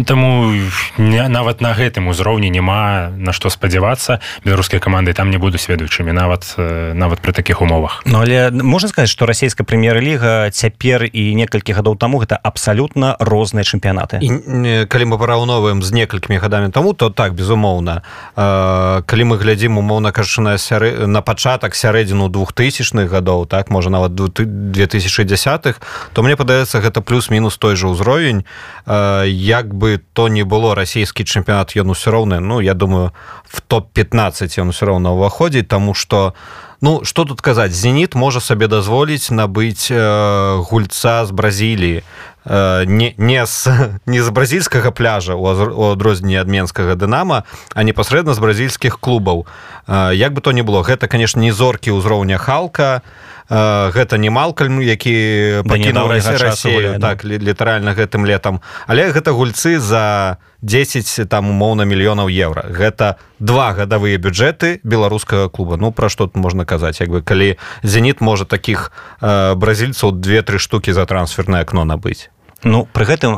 Таму 0.06 0.50
не, 0.98 1.22
нават 1.30 1.62
на 1.62 1.78
гэтым 1.78 2.10
узроўні 2.10 2.50
няма 2.50 3.14
на 3.14 3.32
што 3.34 3.54
спадзявацца. 3.54 4.20
Беларускія 4.44 4.82
каманды 4.82 5.14
там 5.14 5.30
не 5.30 5.38
будуць 5.38 5.70
ведаючымі 5.70 6.12
нават 6.12 6.58
нават 6.58 7.22
пры 7.22 7.34
такіх 7.38 7.62
умовах. 7.62 8.02
Ну 8.06 8.26
але 8.26 8.50
можна 8.52 8.90
сказаць 8.90 9.14
што 9.14 9.30
расійская 9.30 9.64
прэм'ер-ліга 9.64 10.50
цяпер 10.50 11.06
і 11.06 11.36
некалькі 11.38 11.78
гадоў 11.78 11.96
таму 12.02 12.18
гэта 12.18 12.34
абсалютна 12.42 13.14
розныя 13.20 13.59
розныя 13.60 13.64
чэмпіянаты 13.64 14.20
і 14.22 14.86
калі 14.88 15.06
мы 15.06 15.18
параўноваем 15.18 15.84
з 15.84 15.92
некалькімі 15.92 16.40
гадамі 16.40 16.72
таму 16.72 16.94
то 16.94 17.10
так 17.10 17.34
безумоўна. 17.34 18.02
Калі 18.36 19.24
мы 19.24 19.38
глядзім 19.38 19.78
умоўна 19.78 20.12
на 20.40 20.58
сяры 20.58 21.08
на 21.08 21.22
пачатак 21.22 21.76
сярэдзіну 21.76 22.30
двухтысячных 22.30 23.10
гадоў 23.10 23.46
так 23.46 23.70
можа 23.70 23.90
нават 23.90 24.12
2010х 24.12 25.76
то 26.14 26.24
мне 26.24 26.36
падаецца 26.36 26.80
гэта 26.80 27.02
плюс-мінус 27.02 27.58
той 27.58 27.76
же 27.76 27.88
ўзровень. 27.88 28.46
Як 28.88 29.74
бы 29.74 30.02
то 30.14 30.28
не 30.28 30.44
было 30.44 30.76
расійскі 30.76 31.24
чэмпіянат 31.24 31.76
ён 31.76 31.92
усё 31.92 32.12
роўны 32.12 32.40
ну 32.40 32.62
я 32.62 32.74
думаю 32.74 33.12
в 33.44 33.62
топ-15 33.62 34.62
ён 34.62 34.72
все 34.72 34.86
роўна 34.86 35.12
ўваходзіць 35.12 35.68
тому 35.68 35.94
что 35.94 36.34
ну 36.82 37.04
что 37.04 37.26
тут 37.26 37.42
казаць 37.42 37.72
зеніт 37.72 38.16
можа 38.16 38.40
сабе 38.40 38.68
дазволіць 38.68 39.32
набыць 39.32 39.92
э, 39.92 40.64
гульца 40.64 41.26
з 41.26 41.32
бразіліі 41.32 42.04
Э, 42.46 42.86
не 42.86 43.14
не 43.18 43.46
з 43.46 43.68
не 44.06 44.24
з 44.24 44.30
бразільскага 44.30 44.92
пляжа 44.92 45.36
у 45.36 45.92
адрозненні 45.92 46.40
ад 46.40 46.48
менскага 46.48 46.96
дынама 46.96 47.44
а 47.76 47.84
непасрэдна 47.84 48.34
з 48.34 48.40
бразільскіх 48.40 48.98
клубаў 48.98 49.46
э, 49.88 50.16
як 50.16 50.34
бы 50.34 50.42
то 50.42 50.52
не 50.52 50.64
было 50.64 50.82
гэта 50.82 51.08
конечно 51.08 51.42
не 51.42 51.52
зоркі 51.52 51.92
ўзроўня 51.92 52.40
халка 52.40 53.04
э, 53.50 53.92
гэта 53.92 54.18
не 54.18 54.32
малкальм 54.32 54.80
які 54.80 55.68
пакінуў 55.68 56.16
Россию 56.16 56.98
так 57.00 57.24
літаральна 57.28 57.92
гэтым 57.92 58.26
летом 58.26 58.62
але 58.88 59.12
гэта 59.12 59.36
гульцы 59.36 59.78
за 59.78 60.40
10 60.62 61.30
там 61.30 61.50
умоўна 61.50 61.88
мільёнаў 61.88 62.28
еўра. 62.28 62.68
Гэта 62.68 63.16
два 63.40 63.72
гадавыя 63.72 64.20
бюджэты 64.20 64.84
беларускага 64.84 65.48
клуба. 65.48 65.78
Ну 65.78 65.92
пра 65.92 66.10
што 66.10 66.28
тут 66.28 66.36
можна 66.36 66.66
казаць 66.70 67.02
як 67.02 67.10
бы 67.10 67.22
калі 67.26 67.58
зеніт 67.84 68.22
можа 68.22 68.46
таких 68.46 68.92
бразільцаў 69.22 70.14
две-тры 70.14 70.62
штукі 70.62 70.94
за 70.94 71.10
трансферное 71.10 71.66
акно 71.66 71.86
набыць 71.90 72.30
Ну 72.64 72.84
пры 72.92 73.06
гэтым 73.08 73.38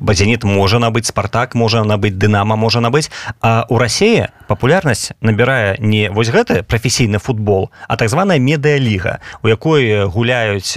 базеніт 0.00 0.44
можа 0.48 0.80
набыць 0.80 1.12
спартак 1.12 1.54
можа 1.54 1.84
набыць 1.84 2.16
дынама 2.16 2.56
можа 2.56 2.80
набыць. 2.80 3.10
А 3.40 3.66
у 3.68 3.78
рассеі 3.78 4.32
папулярнасць 4.48 5.12
набірае 5.20 5.76
не 5.78 6.08
вось 6.08 6.32
гэты 6.32 6.62
прафесійны 6.62 7.18
футбол 7.18 7.70
а 7.88 7.96
так 7.96 8.08
званая 8.08 8.38
медыяліга 8.38 9.20
у 9.42 9.48
якой 9.48 10.04
гуляюць 10.04 10.76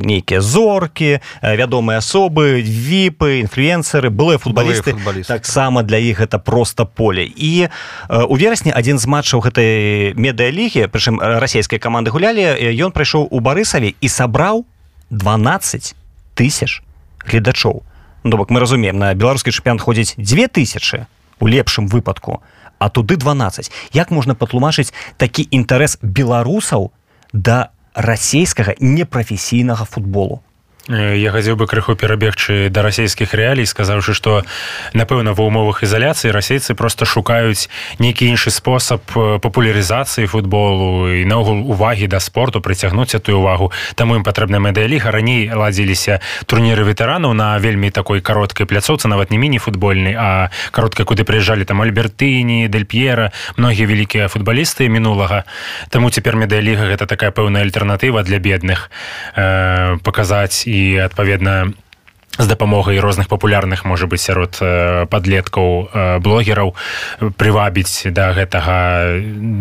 нейкія 0.00 0.40
зоркі 0.40 1.20
вядомыя 1.42 2.00
асобы 2.00 2.60
віпы 2.64 3.40
інфлюенсеры 3.44 4.08
былыя 4.08 4.38
футбалісты. 4.38 4.96
Таксама 5.26 5.82
для 5.82 5.98
іх 5.98 6.20
это 6.20 6.38
просто 6.38 6.86
поле. 6.86 7.28
І 7.36 7.68
у 8.08 8.36
верасні 8.36 8.72
адзін 8.72 8.98
з 8.98 9.06
матчаў 9.06 9.44
гэтай 9.44 10.14
медыялігі 10.16 10.88
прычым 10.88 11.20
расійскай 11.20 11.78
каманды 11.78 12.10
гулялі 12.10 12.56
ён 12.80 12.92
прыйшоў 12.96 13.28
у 13.28 13.40
барысаве 13.40 13.92
і 14.00 14.08
сабраў 14.08 14.64
12 15.10 16.05
тысяч 16.36 16.82
гледачоў 17.24 17.82
ну 18.24 18.36
бок 18.36 18.50
мы 18.50 18.60
разумеем 18.60 19.00
на 19.00 19.14
беларускі 19.14 19.50
чэмпіянт 19.50 19.80
ходзіць 19.80 20.14
2000 20.20 21.06
у 21.40 21.46
лепшым 21.48 21.88
выпадку 21.88 22.42
а 22.78 22.88
туды 22.90 23.16
12 23.16 23.72
як 23.96 24.10
можна 24.10 24.36
патлумачыць 24.36 24.92
такі 25.16 25.48
інтарэс 25.50 25.98
беларусаў 26.02 26.92
да 27.32 27.72
расійскага 27.94 28.76
непрафесійнага 28.80 29.84
футболу 29.84 30.42
я 30.88 31.32
хацеў 31.34 31.56
бы 31.58 31.66
крыху 31.66 31.98
перабегчы 31.98 32.70
да 32.70 32.82
расійскіх 32.86 33.34
рэалій 33.34 33.66
сказаўшы 33.66 34.14
што 34.14 34.46
напэўна 34.94 35.34
ва 35.34 35.42
ўмовах 35.42 35.82
ізаляцыі 35.82 36.30
расейцы 36.30 36.78
просто 36.78 37.02
шукаюць 37.02 37.66
нейкі 37.98 38.30
іншы 38.30 38.54
спосаб 38.54 39.02
папулярызацыі 39.10 40.30
футболу 40.30 41.10
і 41.10 41.26
наогул 41.26 41.66
увагі 41.66 42.06
да 42.06 42.22
спорту 42.22 42.62
прыцягнуць 42.62 43.18
эту 43.18 43.34
увагу 43.34 43.72
таму 43.98 44.14
ім 44.14 44.22
патрэбна 44.22 44.62
медыяліга. 44.62 45.10
Раней 45.10 45.50
ладзіліся 45.50 46.20
турніры 46.46 46.86
ветэранаў 46.86 47.34
на 47.34 47.58
вельмі 47.58 47.90
такой 47.90 48.22
кароткай 48.22 48.66
пляцоўцы 48.66 49.10
нават 49.10 49.34
не 49.34 49.42
міні-футбольнай 49.42 50.14
а 50.14 50.50
каротка 50.70 51.02
куды 51.02 51.26
прыязджалі 51.26 51.66
там 51.66 51.82
альбертыні 51.82 52.70
дельп'ера 52.70 53.32
многія 53.58 53.90
вялікія 53.90 54.30
футбалісты 54.30 54.86
мінулага. 54.86 55.42
Таму 55.90 56.14
цяпер 56.14 56.38
медыяліга 56.38 56.94
гэта 56.94 57.10
такая 57.10 57.34
пэўная 57.34 57.66
альтэрнатыва 57.66 58.22
для 58.22 58.38
бедных 58.38 58.90
э, 59.34 59.98
паказаць 60.06 60.62
і 60.70 60.75
і 60.76 61.08
адпаведна 61.08 61.72
з 62.38 62.46
дапамогай 62.46 63.00
розных 63.00 63.28
папулярных 63.28 63.84
можа 63.84 64.06
быть 64.06 64.20
сярод 64.20 64.60
подлеткаў 65.08 66.20
блогераў 66.20 66.74
прывабіць 67.40 68.12
да 68.12 68.32
гэтага 68.36 68.76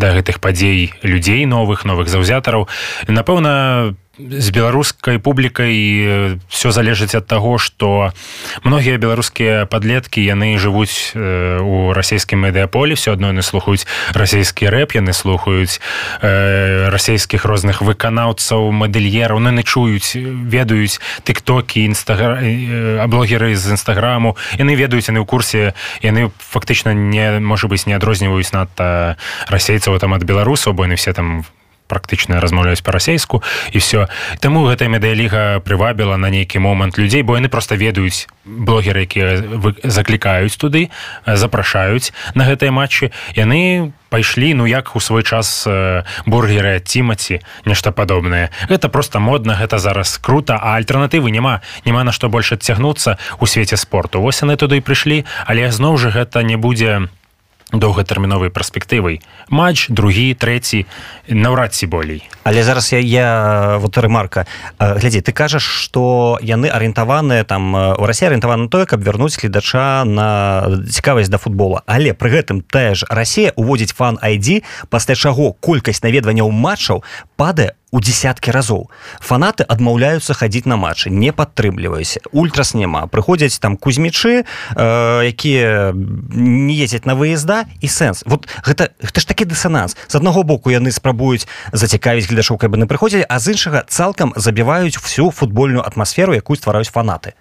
да 0.03 0.11
гэтых 0.11 0.43
падзей 0.43 0.91
людзей 0.99 1.45
новых 1.47 1.85
новых 1.87 2.11
заўзятараў. 2.11 2.67
Напэўна 3.07 3.95
з 4.17 4.49
беларускай 4.51 5.19
публікай 5.19 6.39
все 6.47 6.71
залежыць 6.71 7.15
ад 7.15 7.27
таго 7.27 7.57
што 7.59 8.11
многія 8.63 8.97
беларускія 8.97 9.65
падлеткі 9.67 10.23
яны 10.23 10.55
жывуць 10.55 11.15
у 11.15 11.91
расійскім 11.91 12.47
медыаполі 12.47 12.95
все 12.95 13.11
адно 13.13 13.35
яны 13.35 13.43
слухаюць 13.43 13.83
расійскі 14.15 14.71
рэп 14.71 14.95
яны 14.95 15.11
слухаюць 15.11 15.83
расійскіх 16.21 17.43
розных 17.43 17.81
выканаўцаў 17.83 18.71
мадэльераў 18.71 19.43
яны 19.43 19.63
чуюць 19.67 20.15
ведаюць 20.15 21.03
тыктокі 21.27 21.83
інстагра 21.83 22.39
блогеры 23.11 23.55
з 23.55 23.75
нстаграму 23.75 24.39
яны 24.55 24.79
ведаюць 24.79 25.11
яны 25.11 25.23
ў 25.23 25.27
курсе 25.27 25.75
яны 25.99 26.31
фактычна 26.39 26.95
не 26.95 27.39
можа 27.43 27.67
быць 27.67 27.83
не 27.83 27.95
адрозніваюць 27.99 28.55
надта 28.55 29.19
расейцаў 29.51 29.99
там 29.99 30.15
ад 30.15 30.23
беларусаў 30.23 30.71
бо 30.71 30.87
яны 30.87 30.95
все 30.95 31.11
там 31.11 31.43
в 31.43 31.54
практычна 31.87 32.39
размаўляюць 32.39 32.83
па-расейску 32.83 33.43
і 33.71 33.77
все 33.79 34.07
таму 34.39 34.65
гэтая 34.65 34.89
медыяліга 34.89 35.59
прывабіла 35.65 36.17
на 36.17 36.29
нейкі 36.29 36.59
момант 36.59 36.97
людзей 36.97 37.23
бо 37.23 37.37
яны 37.37 37.49
просто 37.49 37.75
ведаюць 37.75 38.27
блогеры 38.45 39.05
якія 39.09 39.41
заклікаюць 39.83 40.55
туды 40.57 40.89
запрашаюць 41.25 42.13
на 42.35 42.45
гэтыя 42.45 42.71
матчы. 42.71 43.11
Яны 43.35 43.91
пайшлі 44.09 44.53
ну 44.53 44.65
як 44.69 44.95
у 44.95 44.99
свой 45.01 45.23
час 45.23 45.65
бургеры 46.25 46.79
цімаці 46.79 47.41
нешта 47.65 47.91
падобнае. 47.91 48.49
Гэта 48.69 48.89
просто 48.89 49.19
модна 49.19 49.57
гэта 49.57 49.79
зараз 49.79 50.17
круто 50.17 50.57
а 50.61 50.77
альтэрнатывы 50.77 51.31
няма. 51.31 51.61
Няма 51.85 52.03
на 52.03 52.11
што 52.11 52.29
больш 52.29 52.53
адцягнуцца 52.53 53.17
у 53.39 53.45
свеце 53.45 53.77
спорту. 53.77 54.21
Вось 54.21 54.41
яны 54.41 54.55
туды 54.57 54.81
прыйшлі 54.81 55.25
але 55.45 55.71
зноў 55.71 55.97
жа 55.97 56.13
гэта 56.13 56.43
не 56.43 56.57
будзе 56.57 57.09
не 57.09 57.14
доўгатэрміновай 57.79 58.49
перспектывай. 58.49 59.21
Матч 59.49 59.89
другі 59.89 60.33
трэці 60.33 60.85
наўрад 61.29 61.73
ці 61.73 61.87
болей. 61.87 62.23
Але 62.43 62.63
зараз 62.63 62.93
я 62.93 62.99
я 62.99 63.77
вот 63.77 63.97
ремарка 63.97 64.45
глядзі 64.79 65.21
ты 65.21 65.31
кажаш 65.31 65.63
что 65.63 66.37
яны 66.41 66.67
арыентаваныя 66.69 67.43
там 67.43 67.73
у 67.75 68.05
рассі 68.05 68.25
арыентаваны 68.25 68.69
тое 68.69 68.85
каб 68.85 69.01
вярнуць 69.01 69.37
гледача 69.37 70.05
на 70.05 70.81
цікавасць 70.89 71.29
да 71.29 71.37
футбола. 71.37 71.83
Але 71.85 72.13
пры 72.13 72.29
гэтым 72.29 72.61
тая 72.61 72.95
ж 72.95 73.05
Росія 73.09 73.53
уводзіць 73.55 73.93
фан 73.93 74.19
ID 74.21 74.63
пасля 74.89 75.15
чаго 75.15 75.53
колькасць 75.59 76.03
наведванняў 76.03 76.51
матчаў 76.51 77.03
падае 77.35 77.73
у 77.91 77.99
десяткі 77.99 78.51
разоў. 78.51 78.89
Фанаты 79.21 79.63
адмаўляюцца 79.63 80.33
хадзіць 80.33 80.65
на 80.65 80.75
матчы 80.75 81.09
не 81.09 81.31
падтрымліваюся. 81.31 82.19
Ультрас 82.31 82.73
няма. 82.73 83.07
Прыходзяць 83.07 83.59
там 83.59 83.77
кузьмічы 83.77 84.43
э, 84.43 85.21
якія 85.23 85.93
не 85.95 86.75
ездзяць 86.75 87.05
на 87.05 87.15
выезда 87.15 87.65
і 87.79 87.87
сэнс. 87.87 88.25
Вот 88.25 88.49
гэта 88.65 88.91
гэта 88.99 89.19
ж 89.21 89.25
такі 89.25 89.45
дысананс. 89.45 89.95
З 90.07 90.15
аднаго 90.15 90.43
боку 90.43 90.69
яны 90.69 90.91
спрабуюць 90.91 91.47
зацікавіць 91.71 92.27
гледашоў 92.27 92.57
каб 92.57 92.75
яны 92.75 92.89
прыходзілі 92.89 93.25
а 93.29 93.39
з 93.39 93.55
іншага 93.55 93.85
цалкам 93.87 94.33
забіваюць 94.35 94.97
всю 94.97 95.31
футбольную 95.31 95.85
атмасферу 95.85 96.33
якую 96.33 96.57
ствараюць 96.57 96.91
фанаты 96.91 97.33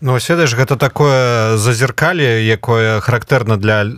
Ну 0.00 0.18
седаеш 0.20 0.52
гэта 0.52 0.76
такое 0.76 1.56
зазеркалі 1.56 2.44
якое 2.44 3.00
характэрна 3.00 3.56
для 3.56 3.80
э, 3.80 3.88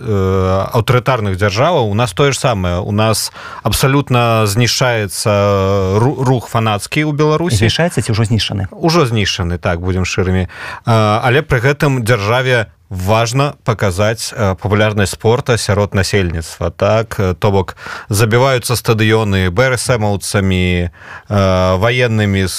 аўтарытарных 0.70 1.34
дзяржаваў. 1.34 1.90
У 1.90 1.94
нас 1.98 2.14
тое 2.14 2.30
ж 2.30 2.38
самае. 2.38 2.78
У 2.78 2.94
нас 2.94 3.32
абсалютна 3.66 4.46
знішаецца 4.46 5.98
рух 5.98 6.46
фанацкі 6.46 7.02
ў 7.02 7.10
беларусі. 7.18 7.66
Змяшаецца 7.66 7.98
ці 7.98 8.14
ўжо 8.14 8.30
знішаны? 8.30 8.70
Ужо 8.70 9.10
знішаны 9.10 9.58
так 9.58 9.82
будзем 9.82 10.06
шырымі. 10.06 10.46
Але 10.86 11.42
пры 11.42 11.58
гэтым 11.66 12.06
дзяржаве 12.06 12.70
важно 12.90 13.54
показаць 13.64 14.32
папулярнасць 14.32 15.12
спорта 15.12 15.58
сярод 15.58 15.94
насельніцтва 15.94 16.70
так 16.70 17.20
то 17.38 17.50
бок 17.50 17.76
забіваюцца 18.08 18.76
стадыёны 18.76 19.50
бсмаўцамі 19.50 20.90
военнымі 21.28 22.46
з, 22.46 22.58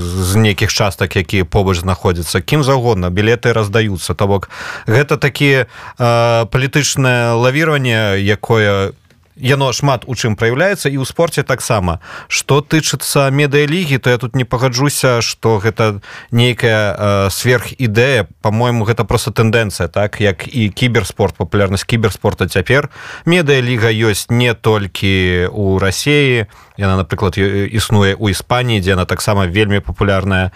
з 0.00 0.36
нейкіх 0.36 0.72
частак 0.72 1.16
якія 1.16 1.44
побач 1.44 1.78
знаходзяцца. 1.78 2.40
Кім 2.40 2.64
заўгодна 2.64 3.10
білеты 3.10 3.52
раздаюцца. 3.52 4.14
То 4.14 4.26
бок 4.26 4.50
гэта 4.86 5.16
такі 5.16 5.66
палітычнае 5.98 7.34
лавіраванне 7.34 8.18
якое 8.18 8.92
яно 9.40 9.72
шмат 9.72 10.04
у 10.06 10.14
чым 10.14 10.36
праяўляецца 10.36 10.92
і 10.92 11.00
ў 11.00 11.04
спорце 11.08 11.42
таксама. 11.42 12.00
Что 12.28 12.60
тычыцца 12.60 13.32
медыялігі 13.32 13.98
то 13.98 14.10
я 14.10 14.18
тут 14.18 14.36
не 14.36 14.44
пагаджуся 14.44 15.20
что 15.22 15.58
гэта 15.58 16.00
нейкая 16.30 16.94
э, 16.94 17.30
сверх 17.30 17.72
ідэя 17.80 18.28
по-моему 18.42 18.84
гэта 18.84 19.04
просто 19.04 19.30
тэндэнцыя 19.32 19.88
так 19.88 20.20
як 20.20 20.46
і 20.46 20.70
кіберспорт 20.70 21.36
папулярнасць 21.36 21.84
кіберспорта 21.84 22.48
цяпер. 22.48 22.90
Медыяліга 23.24 23.88
ёсць 23.88 24.30
не 24.30 24.54
толькі 24.54 25.48
у 25.52 25.78
рассіі 25.78 26.46
яна 26.76 26.96
напрыклад 26.96 27.36
існуе 27.38 28.14
у 28.14 28.28
іспаніі 28.28 28.80
дзе 28.80 28.92
она 28.94 29.04
таксама 29.04 29.46
вельмі 29.46 29.80
папулярная. 29.80 30.52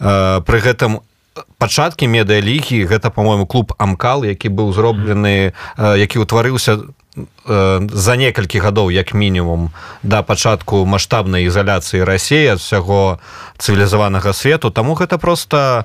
Э, 0.00 0.40
пры 0.46 0.62
гэтым 0.62 1.02
пачаткі 1.58 2.06
медыялігі 2.06 2.86
гэта 2.86 3.10
по-моему 3.10 3.46
клуб 3.46 3.74
амкал 3.78 4.24
які 4.24 4.48
быў 4.48 4.72
зроблены 4.72 5.52
э, 5.78 5.98
які 5.98 6.22
ўтварыўся 6.22 6.78
Э, 6.78 7.07
за 7.46 8.16
некалькі 8.16 8.58
гадоў 8.60 8.90
як 8.90 9.14
мінімум 9.14 9.70
да 10.02 10.22
пачатку 10.22 10.84
маштабнай 10.84 11.48
ізаляцыі 11.48 12.04
рассіі 12.04 12.54
ад 12.54 12.60
усяго 12.62 13.18
цывілізаванага 13.58 14.32
свету. 14.32 14.70
Таму 14.70 14.94
гэта 14.94 15.18
просто 15.18 15.84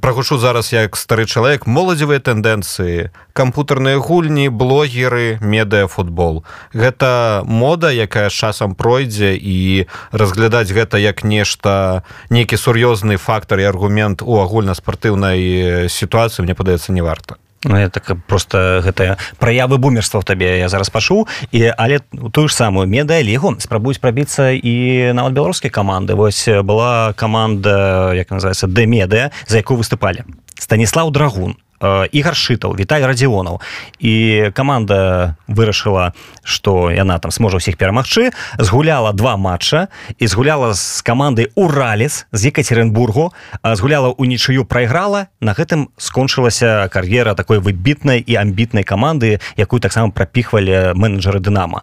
прагушу 0.00 0.38
зараз 0.38 0.72
як 0.72 0.96
стары 0.96 1.26
чалавек 1.26 1.66
моладзевыя 1.66 2.22
тэндэнцыі 2.22 3.10
кампутарныя 3.34 3.98
гульні 3.98 4.48
блогеры 4.48 5.38
медыафутбол. 5.42 6.44
Гэта 6.72 7.42
мода 7.44 7.90
якая 7.90 8.30
часам 8.30 8.74
пройдзе 8.74 9.34
і 9.34 9.86
разглядаць 10.12 10.70
гэта 10.70 10.98
як 11.02 11.24
нешта 11.24 12.04
нейкі 12.30 12.54
сур'ёзны 12.54 13.18
фактор 13.18 13.58
і 13.58 13.66
аргумент 13.66 14.22
у 14.22 14.38
агульна-спартыўнай 14.38 15.90
сітуацыі 15.90 16.46
мне 16.46 16.54
падаецца 16.54 16.94
не 16.94 17.02
варта 17.02 17.36
я 17.64 17.88
так 17.88 18.16
просто 18.26 18.80
гэтая 18.84 19.16
праявы 19.38 19.78
бумерства 19.78 20.22
табе 20.22 20.58
я 20.58 20.68
зараз 20.68 20.88
пашу. 20.88 21.26
І 21.52 21.72
але 21.76 22.00
тую 22.32 22.48
ж 22.48 22.54
самую 22.54 22.86
медыялігу 22.86 23.56
спрабуюць 23.58 23.98
прабіцца 23.98 24.50
і 24.52 25.12
нават 25.12 25.32
беларускія 25.32 25.70
каманды. 25.70 26.14
Вось 26.14 26.48
была 26.48 27.12
команда 27.14 28.12
як 28.14 28.30
называется 28.30 28.66
дэмедыя 28.66 29.30
за 29.46 29.56
якую 29.58 29.78
выступалі. 29.78 30.24
Станіслав 30.58 31.12
драгун 31.12 31.56
ігар 31.82 32.36
шытаў 32.36 32.76
Віталь 32.76 33.04
радзіонаў 33.04 33.60
і 34.00 34.14
команда 34.56 35.36
вырашыла 35.48 36.12
что 36.42 36.90
яна 36.90 37.18
там 37.18 37.30
сможа 37.30 37.58
ўсіх 37.58 37.76
перамагчы 37.76 38.30
згуляла 38.58 39.12
два 39.12 39.36
матча. 39.36 39.88
І 40.18 40.26
згуляла 40.26 40.74
з 40.74 41.02
камандай 41.02 41.50
ураліс 41.54 42.26
з 42.32 42.46
екатеринбургу. 42.46 43.32
Згуляла 43.62 44.14
ў 44.14 44.24
нічыю 44.26 44.64
прайграла 44.64 45.28
на 45.40 45.52
гэтым 45.52 45.88
скончылася 45.98 46.88
кар'ера 46.88 47.34
такой 47.34 47.58
выбітнай 47.58 48.22
і 48.22 48.34
амбітнай 48.36 48.84
каманды 48.84 49.40
якую 49.56 49.80
таксама 49.80 50.10
прапіхвалі 50.10 50.94
менеджеры 50.94 51.40
дынама 51.40 51.82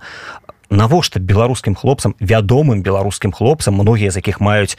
навошта 0.74 1.20
беларускім 1.20 1.76
хлопцам 1.76 2.16
вядомым 2.20 2.82
беларускім 2.82 3.32
хлопцам 3.32 3.78
многія 3.78 4.12
з 4.12 4.24
якіх 4.24 4.42
маюць 4.42 4.78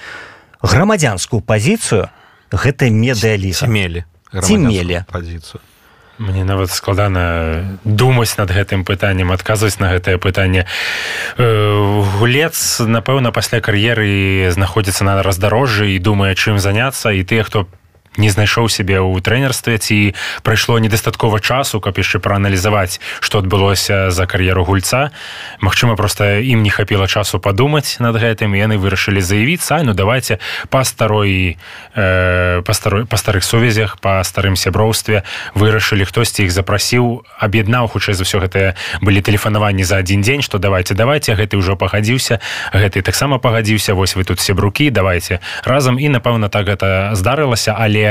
грамадзянскую 0.62 1.40
пазіцыю 1.40 2.10
гэта 2.50 2.90
медыялі 2.90 3.54
мелі 3.68 4.04
ці 4.42 4.58
мелі 4.58 5.04
пазіцыю 5.10 5.62
Мне 6.18 6.44
нават 6.44 6.70
складана 6.70 7.74
думаць 7.82 8.38
над 8.38 8.54
гэтым 8.54 8.86
пытаннем 8.86 9.34
адказваць 9.34 9.82
на 9.82 9.90
гэтае 9.90 10.14
пытанне. 10.22 10.62
Э, 10.62 12.02
гулец 12.22 12.54
напэўна 12.78 13.34
пасля 13.34 13.58
кар'еры 13.58 14.46
знаходзіцца 14.54 15.02
на 15.02 15.26
раздарожжы 15.26 15.90
і 15.90 15.98
думае 15.98 16.38
чым 16.38 16.62
заняцца 16.62 17.10
і 17.10 17.26
тыя 17.26 17.42
хто 17.42 17.66
не 18.16 18.30
знайшоў 18.30 18.68
сябе 18.70 19.02
ў 19.02 19.18
трэнерстве 19.20 19.78
ці 19.78 20.14
прайшло 20.46 20.78
недастаткова 20.78 21.40
часу 21.40 21.80
каб 21.80 21.98
яшчэ 21.98 22.22
прааналізаваць 22.22 23.00
што 23.20 23.42
адбылося 23.42 24.10
за 24.10 24.26
кар'еру 24.26 24.64
гульца. 24.64 25.10
Мачыма 25.60 25.96
просто 25.96 26.38
ім 26.38 26.62
не 26.62 26.70
хапіла 26.70 27.06
часу 27.10 27.40
падумаць 27.42 27.98
над 27.98 28.16
гэтым 28.16 28.54
яны 28.54 28.78
вырашылі 28.78 29.18
заявіцца 29.18 29.82
ну 29.82 29.94
давайте 29.94 30.38
па 30.70 30.84
старой 30.84 31.58
э, 31.94 32.62
па 32.62 32.72
старой 32.72 33.06
па 33.06 33.16
старых 33.16 33.42
сувязях 33.42 33.98
па 33.98 34.22
старым 34.22 34.54
сяброўстве 34.56 35.24
вырашылі 35.54 36.06
хтосьці 36.06 36.46
іх 36.46 36.52
запрасіў 36.54 37.26
аб'яднаў 37.38 37.90
хутчэй 37.90 38.14
за 38.14 38.22
ўсё 38.22 38.38
гэтыя 38.38 38.78
былі 39.02 39.20
тэлефанаванні 39.24 39.82
за 39.82 39.98
адзін 39.98 40.22
дзень 40.22 40.42
што 40.42 40.58
давайте 40.58 40.94
давайте 40.94 41.34
гэты 41.34 41.58
ўжо 41.58 41.74
пагадзіўся 41.76 42.38
гэты 42.70 43.02
таксама 43.02 43.38
пагадзіўся 43.38 43.94
вось 43.98 44.14
вы 44.14 44.24
тут 44.24 44.38
сябрукі 44.38 44.90
давайте 44.90 45.40
разам 45.64 45.98
і 45.98 46.08
напэўна 46.08 46.48
так 46.48 46.70
гэта 46.70 47.14
здарылася 47.18 47.74
але 47.74 48.03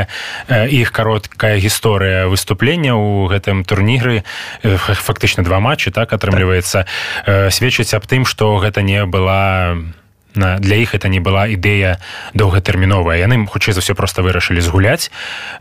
іх 0.49 0.91
кароткая 0.91 1.57
гісторыя 1.57 2.27
выступлення 2.27 2.93
ў 2.97 3.31
гэтым 3.31 3.63
турніры 3.63 4.23
фактычна 4.63 5.43
два 5.43 5.59
матчы 5.63 5.91
так 5.91 6.13
атрымліваецца. 6.13 6.85
Сведчыць 7.49 7.93
аб 7.93 8.07
тым 8.07 8.25
што 8.27 8.57
гэта 8.59 8.81
не 8.81 9.05
была 9.05 9.75
на 10.35 10.59
для 10.59 10.75
іх 10.75 10.95
это 10.95 11.07
не 11.09 11.19
была 11.19 11.47
ідэя 11.47 12.01
доўгатэрміновая. 12.33 13.21
Яны 13.21 13.45
хутчэй 13.45 13.73
за 13.73 13.81
ўсё 13.81 13.93
просто 13.93 14.25
вырашылі 14.25 14.61
згуляць 14.61 15.11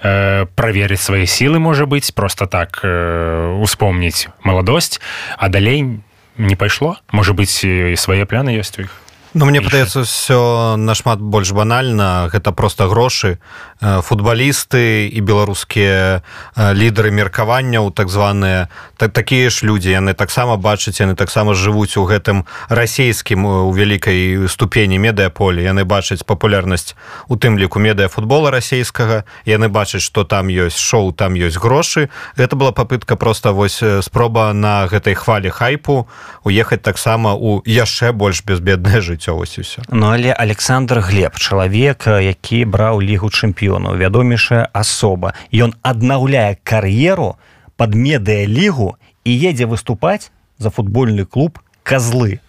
э, 0.03 0.47
праверыць 0.57 1.01
свае 1.01 1.27
сілы 1.27 1.61
можа 1.61 1.85
быць 1.85 2.13
просто 2.13 2.47
так 2.47 2.81
э, 2.83 3.59
успомніць 3.61 4.29
маладосць 4.45 5.01
а 5.37 5.49
далей 5.49 6.01
не 6.39 6.57
пайшло. 6.57 6.97
Можа 7.13 7.37
быць 7.37 7.65
і 7.65 7.97
свае 7.97 8.25
пляны 8.25 8.57
ёсць 8.57 8.81
у 8.81 8.89
іх 8.89 9.02
Ну 9.35 9.47
мне 9.47 9.63
падаецца 9.65 10.03
все 10.05 10.77
нашмат 10.77 11.17
больш 11.17 11.53
банальна 11.57 12.29
гэта 12.29 12.53
просто 12.53 12.85
грошы 12.85 13.39
э, 13.81 14.03
футбалісты 14.05 15.09
і 15.09 15.21
беларускія 15.25 16.21
э, 16.21 16.75
лідары 16.77 17.09
меркаванняў 17.17 17.89
так 17.97 18.13
званыя. 18.13 18.69
Так 19.01 19.17
такія 19.17 19.49
ж 19.49 19.65
людзі 19.65 19.89
яны 19.89 20.13
таксама 20.13 20.61
бачаць 20.61 21.01
яны 21.01 21.17
таксама 21.17 21.57
жывуць 21.57 21.97
у 21.97 22.05
гэтым 22.05 22.45
расійскім 22.69 23.47
у 23.49 23.73
вялікай 23.73 24.45
ступені 24.53 25.01
медыаполе 25.01 25.65
яны 25.65 25.89
бачаць 25.89 26.29
папулярнасць 26.29 26.93
у 27.33 27.41
тым 27.41 27.57
ліку 27.57 27.81
медыафутбола 27.81 28.53
расійскага. 28.53 29.25
Яны 29.49 29.73
бачаць 29.73 30.05
что 30.05 30.29
там 30.29 30.53
ёсць 30.53 30.77
шоу 30.77 31.09
там 31.17 31.41
ёсць 31.41 31.57
грошы. 31.57 32.13
Гэта 32.37 32.53
была 32.53 32.77
попытка 32.77 33.17
просто 33.17 33.57
вось 33.57 33.81
спроба 33.81 34.53
на 34.53 34.85
гэтай 34.93 35.17
хвалі 35.17 35.49
хайпу 35.49 36.05
уехаць 36.45 36.85
таксама 36.85 37.33
у 37.33 37.65
яшчэ 37.65 38.13
больш 38.13 38.45
безбеднае 38.45 39.01
жыццё 39.01 39.22
жыццё 39.23 39.37
вось 39.37 39.59
усё 39.59 39.83
Ну 39.89 40.11
але 40.11 40.33
Александр 40.33 41.01
глеб 41.01 41.39
чалавек 41.39 42.07
які 42.07 42.65
браў 42.65 43.01
лігу 43.01 43.31
чэмпіёнаў 43.31 43.97
вядомейшая 43.97 44.69
асоба. 44.73 45.35
Ён 45.53 45.75
аднаўляе 45.83 46.59
кар'еру 46.65 47.37
под 47.77 47.95
медыялігу 47.95 48.97
і 49.25 49.31
едзе 49.31 49.67
выступаць 49.67 50.31
за 50.59 50.71
футбольны 50.71 51.25
клуб 51.25 51.59
козлы 51.83 52.41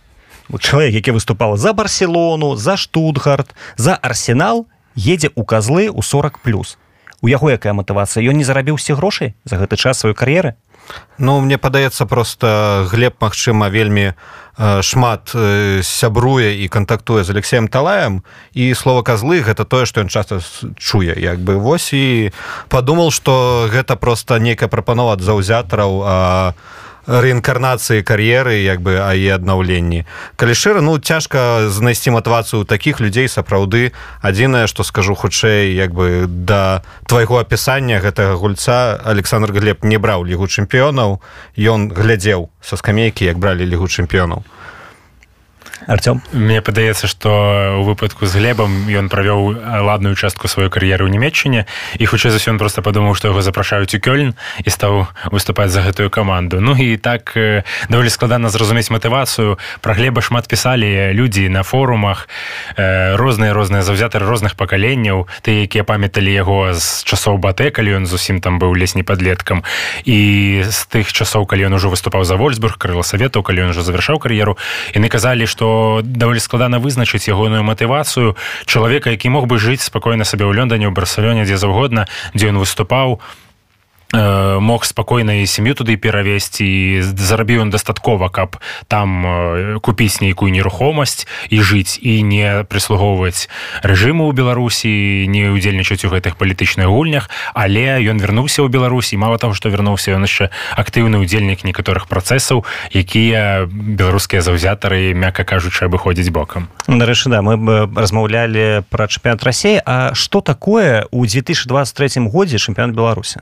чалавек 0.60 0.94
які 0.94 1.12
выступаў 1.12 1.58
за 1.58 1.74
барселону 1.74 2.56
за 2.56 2.78
штутгард 2.78 3.54
за 3.78 3.96
арсенал 3.96 4.66
едзе 4.96 5.30
у 5.36 5.44
козлы 5.44 5.90
у 5.90 6.02
40 6.02 6.40
плюс. 6.40 6.78
У 7.22 7.28
яго 7.28 7.50
якая 7.50 7.74
матывацыя? 7.74 8.20
Ён 8.26 8.38
не 8.38 8.44
зарабіўся 8.44 8.96
грошай 8.96 9.36
за 9.46 9.58
гэты 9.58 9.78
час 9.78 10.00
сваёй 10.00 10.14
кар'еры? 10.14 10.56
Ну 11.18 11.40
мне 11.40 11.58
падаецца 11.58 12.06
просто 12.06 12.88
глеб 12.92 13.16
магчыма 13.22 13.70
вельмі 13.70 14.12
э, 14.12 14.14
шмат 14.58 15.34
сябруе 15.82 16.54
і 16.62 16.68
кантактуе 16.68 17.24
з 17.24 17.30
алексеем 17.34 17.68
талаем. 17.68 18.22
І 18.54 18.74
слова 18.74 19.02
казлы 19.02 19.42
гэта 19.42 19.66
тое 19.66 19.86
што 19.86 20.02
ён 20.02 20.10
часто 20.10 20.40
чуе 20.78 21.18
як 21.18 21.40
бы. 21.40 21.58
Вось 21.58 21.94
і 21.94 22.32
падумал 22.70 23.12
что 23.12 23.68
гэта 23.72 23.96
просто 23.96 24.38
нейкая 24.38 24.70
прапанова 24.70 25.14
ад 25.18 25.22
заўзятараў 25.22 25.92
а 26.06 26.54
рэінкарнацыі 27.08 28.04
кар'еры 28.04 28.64
як 28.64 28.82
бы 28.82 29.00
а 29.00 29.14
і 29.14 29.28
аднаўленні. 29.36 30.06
Калі 30.36 30.54
шчыра 30.54 30.82
ну 30.82 30.98
цяжка 31.00 31.70
знайсці 31.70 32.16
матывацыю 32.16 32.66
таких 32.66 33.00
людзей 33.00 33.28
сапраўды. 33.28 33.92
Адзінае 34.22 34.68
што 34.68 34.84
скажу 34.84 35.16
хутчэй 35.16 35.76
як 35.76 35.94
бы 35.94 36.26
да 36.28 36.82
твайго 37.08 37.40
апісання 37.40 38.00
гэтага 38.00 38.40
гульца 38.40 39.00
александр 39.04 39.52
глеб 39.52 39.84
не 39.84 39.98
браў 39.98 40.24
лігу 40.24 40.48
чэмпіёнаў. 40.48 41.20
Ён 41.58 41.92
глядзеў 41.92 42.50
са 42.62 42.78
скамейкі 42.78 43.26
як 43.26 43.38
бралі 43.38 43.66
лігу 43.68 43.88
чэмпіёнаў 43.88 44.44
Артём? 45.88 46.22
Мне 46.32 46.62
падаецца 46.62 47.08
што 47.08 47.30
у 47.80 47.84
выпадку 47.84 48.26
з 48.26 48.38
глебам 48.38 48.88
ён 48.88 49.10
правёў 49.10 49.60
ладную 49.84 50.16
частку 50.16 50.48
сваёй 50.48 50.70
кар'еры 50.70 51.04
ў 51.06 51.12
нямецчыне 51.12 51.66
і 52.00 52.04
хутчэй 52.06 52.32
за 52.32 52.40
ён 52.52 52.58
просто 52.58 52.82
падумаў 52.82 53.16
што 53.16 53.34
яго 53.34 53.42
запрашаюць 53.42 53.92
у 53.96 54.00
кёльн 54.00 54.34
і 54.64 54.70
стаў 54.70 55.08
выступаць 55.32 55.70
за 55.70 55.82
гэтую 55.84 56.10
каманду 56.10 56.62
Ну 56.62 56.76
і 56.76 56.98
так 56.98 57.36
даволі 57.90 58.10
складана 58.10 58.50
зразумець 58.50 58.90
матывацыю 58.90 59.60
пра 59.82 59.94
глеба 59.94 60.22
шмат 60.22 60.48
пісалі 60.48 61.12
людзі 61.12 61.50
на 61.50 61.64
форумах 61.64 62.28
розныя 62.78 63.54
розныя 63.54 63.84
заўзятары 63.84 64.26
розных 64.26 64.56
пакаленняў 64.56 65.28
ты 65.42 65.68
якія 65.68 65.84
памяталі 65.84 66.32
яго 66.32 66.74
з 66.74 67.04
часоў 67.04 67.38
батэ 67.38 67.72
калі 67.72 68.00
ён 68.00 68.06
зусім 68.06 68.40
там 68.40 68.60
быў 68.60 68.78
лесні 68.78 69.04
падлеткам. 69.04 69.64
І 70.06 70.64
з 70.64 70.80
тых 70.88 71.12
часоў 71.12 71.46
калі 71.50 71.68
ён 71.68 71.76
ужо 71.80 71.90
выступаў 71.90 72.24
за 72.24 72.38
вольсбург 72.40 72.78
крыла 72.78 73.04
саветаў 73.04 73.44
калі 73.44 73.68
ён 73.68 73.70
ужо 73.76 73.82
завяршаў 73.82 74.20
кар'еру. 74.20 74.58
Яны 74.94 75.10
казалі 75.10 75.50
што 75.50 75.73
даволі 76.04 76.40
складана 76.40 76.80
вызначыць 76.80 77.28
ягоную 77.30 77.64
матывацыю 77.64 78.36
чалавека 78.66 79.10
які 79.12 79.30
мог 79.30 79.48
бы 79.48 79.58
жыць 79.58 79.82
спакойна 79.82 80.26
сабе 80.26 80.46
ў 80.46 80.54
лёндане 80.58 80.88
ў 80.90 80.94
барселоне 80.94 81.44
дзе 81.44 81.58
заўгодна 81.58 82.08
дзе 82.34 82.50
ён 82.54 82.58
выступаў. 82.58 83.20
Э, 83.20 83.43
мог 84.14 84.86
спакойна 84.86 85.42
і 85.42 85.48
сям'ю 85.48 85.74
туды 85.74 85.98
перавесці 85.98 87.02
зарабіў 87.02 87.66
ён 87.66 87.70
дастаткова 87.74 88.30
каб 88.30 88.62
там 88.88 89.26
э, 89.26 89.80
купіць 89.82 90.22
нейкую 90.22 90.54
нерухомасць 90.54 91.26
і 91.50 91.58
жыць 91.62 91.98
і 91.98 92.22
не 92.22 92.62
прыслугоўваць 92.70 93.50
рэжыму 93.82 94.30
ў 94.30 94.32
беларусі 94.38 94.92
не 95.30 95.50
ўдзельнічаць 95.50 96.06
у 96.06 96.14
гэтых 96.14 96.38
палітычных 96.38 96.86
гульнях. 96.86 97.30
Але 97.54 97.98
ён 98.06 98.22
вярнуўся 98.22 98.62
ў 98.62 98.70
беларусі 98.70 99.18
мало 99.18 99.42
того 99.42 99.58
што 99.58 99.74
вярнуўся 99.74 100.14
ён 100.14 100.30
яшчэ 100.30 100.54
актыўны 100.78 101.18
ўдзельнік 101.26 101.66
некаторых 101.66 102.06
працэсаў 102.06 102.66
якія 102.94 103.66
беларускія 103.70 104.46
заўзятары 104.46 105.18
мякка 105.18 105.42
кажучы 105.42 105.90
абыходзіць 105.90 106.30
бокам. 106.30 106.70
Нарэчы 106.86 107.34
да 107.34 107.42
мы 107.42 107.58
бы 107.58 107.90
размаўлялі 107.90 108.86
пра 108.94 109.10
чэмпіянат 109.10 109.42
рассеі 109.44 109.82
А 109.86 110.14
што 110.14 110.42
такое 110.42 111.08
ў 111.10 111.22
2023 111.26 112.30
годзе 112.30 112.62
чэмпіёнат 112.62 112.96
беларуся 112.96 113.42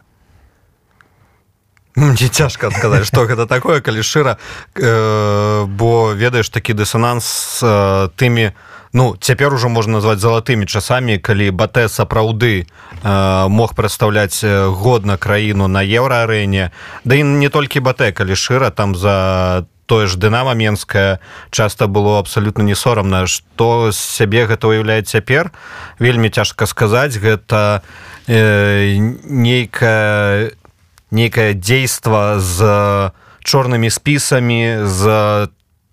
не 1.95 2.29
цяжка 2.29 2.67
адказаць 2.67 3.07
что 3.07 3.25
гэта 3.25 3.47
такое 3.47 3.81
калі 3.81 4.03
шчыра 4.03 4.37
э, 4.75 5.65
бо 5.65 6.13
ведаеш 6.13 6.49
такі 6.49 6.73
дысананс 6.73 7.59
э, 7.63 8.09
тымі 8.15 8.51
ну 8.93 9.15
цяпер 9.19 9.53
ужо 9.53 9.69
можна 9.69 9.99
назваць 9.99 10.19
залатымі 10.19 10.65
часамі 10.65 11.19
калі 11.19 11.51
батэ 11.51 11.87
сапраўды 11.89 12.63
э, 12.63 13.47
мог 13.47 13.75
прадстаўляць 13.75 14.43
годна 14.71 15.17
краіну 15.17 15.67
на 15.67 15.83
еўраарэне. 15.83 16.71
Да 17.03 17.15
і 17.15 17.23
не 17.23 17.49
толькі 17.49 17.79
батэ 17.79 18.11
калі 18.11 18.35
шчыра 18.35 18.71
там 18.71 18.95
за 18.95 19.65
тое 19.91 20.07
ж 20.07 20.15
дынама 20.15 20.53
менская 20.53 21.19
часта 21.51 21.87
было 21.87 22.19
абсалютна 22.19 22.63
не 22.63 22.75
сорамна 22.75 23.27
што 23.27 23.91
з 23.91 23.99
сябе 23.99 24.47
гэта 24.47 24.71
уяўляе 24.71 25.03
цяпер. 25.03 25.51
Вельмі 25.99 26.31
цяжка 26.31 26.65
сказаць 26.65 27.19
гэта 27.19 27.83
э, 28.27 28.95
нейкая 29.27 30.55
нейкае 31.11 31.53
дзейства 31.53 32.39
з 32.39 33.11
чорнымі 33.43 33.89
спісамі 33.89 34.87
з 34.87 35.03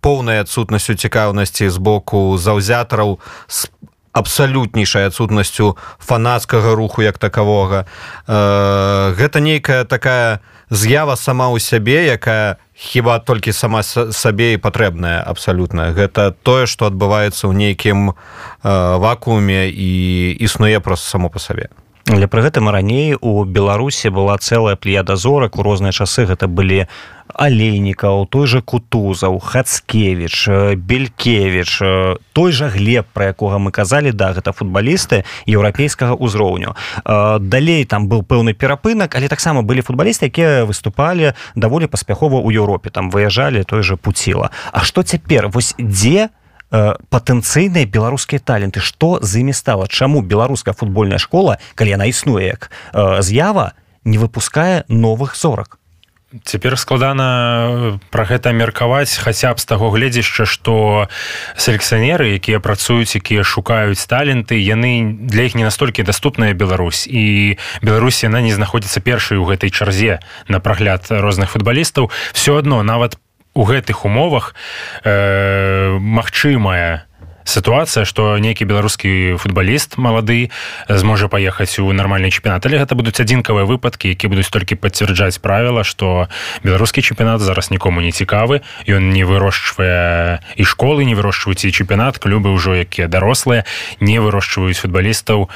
поўнай 0.00 0.40
адсутнасцю 0.40 0.94
цікаўнасці 0.94 1.68
з 1.68 1.78
боку 1.78 2.38
заўзятараў 2.38 3.18
з 3.48 3.66
абсалютнейшай 4.12 5.07
адсутнасцю 5.11 5.76
фанацкага 5.98 6.74
руху 6.74 7.02
як 7.02 7.18
такавога 7.18 7.87
э, 8.26 9.14
гэта 9.18 9.40
нейкая 9.40 9.85
такая 9.85 10.40
з'ява 10.70 11.16
сама 11.16 11.50
ў 11.50 11.59
сябе 11.61 12.07
якая 12.07 12.57
хіба 12.78 13.18
толькі 13.18 13.52
сама 13.52 13.83
сабе 13.83 14.54
і 14.54 14.62
патрэбная 14.62 15.18
абсалютна. 15.26 15.90
Гэта 15.90 16.31
тое 16.42 16.70
што 16.70 16.87
адбываецца 16.87 17.50
ў 17.50 17.52
нейкім 17.54 18.11
э, 18.11 18.14
вакууме 19.02 19.66
і 19.66 19.90
існуе 20.38 20.78
просто 20.81 21.18
само 21.18 21.28
па 21.28 21.42
сабе 21.42 21.70
Але 22.09 22.25
пры 22.25 22.40
гэтым 22.40 22.73
раней 22.73 23.12
у 23.21 23.44
беларусі 23.44 24.09
была 24.09 24.38
цэлая 24.40 24.81
плеяда 24.81 25.16
зорак. 25.21 25.61
У 25.61 25.62
розныя 25.62 25.92
часы 25.92 26.25
гэта 26.25 26.49
былі 26.49 26.88
алейнікаў 27.29 28.25
той 28.33 28.49
жа 28.49 28.64
кутузаў 28.64 29.37
хацкевич 29.37 30.49
белькевич 30.81 31.73
той 32.33 32.51
жа 32.57 32.73
глеб 32.73 33.05
пра 33.12 33.37
якога 33.37 33.61
мы 33.61 33.68
казалі 33.77 34.16
да 34.16 34.33
гэта 34.33 34.57
футбалісты 34.57 35.29
еўрапейскага 35.44 36.16
ўзроўню. 36.16 36.73
Далей 37.44 37.85
там 37.85 38.09
быў 38.09 38.25
пэўны 38.25 38.57
перапынак 38.57 39.12
але 39.12 39.29
таксама 39.29 39.61
былі 39.61 39.85
футбалісты 39.85 40.33
якія 40.33 40.64
выступалі 40.64 41.37
даволі 41.61 41.92
паспяхова 41.92 42.40
ў 42.40 42.57
Еўропе. 42.57 42.88
Там 42.88 43.12
выязджалі 43.12 43.68
той 43.68 43.85
же 43.85 44.01
пуціла. 44.01 44.49
А 44.73 44.81
што 44.81 45.05
цяпер? 45.05 45.53
Вось 45.53 45.77
дзе 45.77 46.33
у 46.33 46.38
Э, 46.38 46.38
патэнцыйныя 46.70 47.87
беларускія 47.87 48.40
таленты. 48.40 48.81
Што 48.81 49.18
з 49.22 49.40
імі 49.40 49.52
стала 49.52 49.88
чаму 49.88 50.20
беларуская 50.22 50.74
футбольная 50.74 51.18
школа 51.18 51.59
калі 51.74 51.96
яна 51.96 52.07
існуе 52.07 52.46
як 52.46 52.70
э, 52.92 53.22
з'ява 53.22 53.72
не 54.04 54.18
выпускае 54.18 54.85
новых 54.88 55.37
зорак 55.37 55.78
Цяпер 56.44 56.76
складана 56.76 57.96
пра 58.12 58.24
гэта 58.28 58.52
меркаваць 58.52 59.16
хаця 59.16 59.54
б 59.57 59.57
з 59.57 59.64
таго 59.64 59.88
гледзяшча 59.88 60.44
што 60.44 61.09
селекцыянеры 61.57 62.37
якія 62.37 62.61
працуюць 62.61 63.16
якія 63.16 63.40
шукаюць 63.40 64.04
таленты 64.04 64.61
яны 64.61 65.16
для 65.24 65.48
іх 65.48 65.57
не 65.57 65.64
настолькі 65.64 66.04
даступная 66.04 66.52
Беларусь. 66.52 67.09
І 67.09 67.57
Беларусь 67.81 68.20
яна 68.28 68.44
не 68.44 68.52
знаходзіцца 68.52 69.00
першай 69.00 69.40
у 69.40 69.48
гэтай 69.48 69.72
чарзе 69.72 70.20
на 70.52 70.61
прагляд 70.61 71.09
розных 71.09 71.57
футбалістаў. 71.57 72.12
Все 72.37 72.61
адно 72.61 72.85
нават 72.85 73.16
у 73.59 73.66
гэтых 73.66 74.07
умовах 74.07 74.55
э, 75.03 75.99
магчымая 75.99 77.11
сітуацыя 77.49 78.05
што 78.05 78.37
нейкі 78.38 78.68
беларускі 78.68 79.40
футбаліст 79.40 79.97
малады 79.97 80.53
зможа 80.87 81.27
паехаць 81.33 81.81
у 81.81 81.88
нармальны 81.97 82.29
чэмпіянат. 82.29 82.68
Але 82.68 82.85
гэта 82.85 82.92
будуць 82.94 83.16
адзінкавыя 83.18 83.64
выпадкі 83.64 84.12
які 84.12 84.29
будуць 84.29 84.53
толькі 84.53 84.77
пацвярджаць 84.77 85.40
правіла 85.40 85.83
што 85.83 86.29
беларускі 86.62 87.03
чэмпіянат 87.03 87.40
зараз 87.40 87.73
нікому 87.73 88.05
не 88.05 88.12
цікавы. 88.12 88.61
Ён 88.87 89.11
не 89.11 89.25
вырошчвае 89.25 90.44
і 90.55 90.62
школы 90.62 91.09
не 91.09 91.16
вырошчваюць 91.16 91.64
і 91.64 91.73
чэмпіянат 91.73 92.21
клубы 92.21 92.53
ўжо 92.53 92.77
якія 92.77 93.09
дарослыя 93.09 93.64
не 93.99 94.21
вырошчваюць 94.21 94.79
футбалістаў 94.79 95.49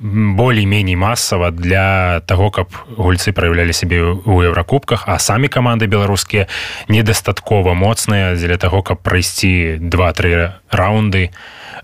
болей-меней 0.00 0.96
масава 0.96 1.50
для 1.50 2.20
того 2.26 2.50
каб 2.50 2.70
гульцы 2.96 3.32
праяўлялі 3.34 3.74
сябе 3.74 3.98
ў 4.02 4.50
еўракубках 4.50 5.10
а 5.10 5.18
самі 5.18 5.50
каманды 5.50 5.90
беларускія 5.90 6.46
недастаткова 6.86 7.74
моцныя 7.74 8.38
дзеля 8.38 8.58
таго 8.62 8.82
каб 8.82 9.02
прайсці 9.02 9.82
два-тры 9.82 10.54
раунды 10.70 11.34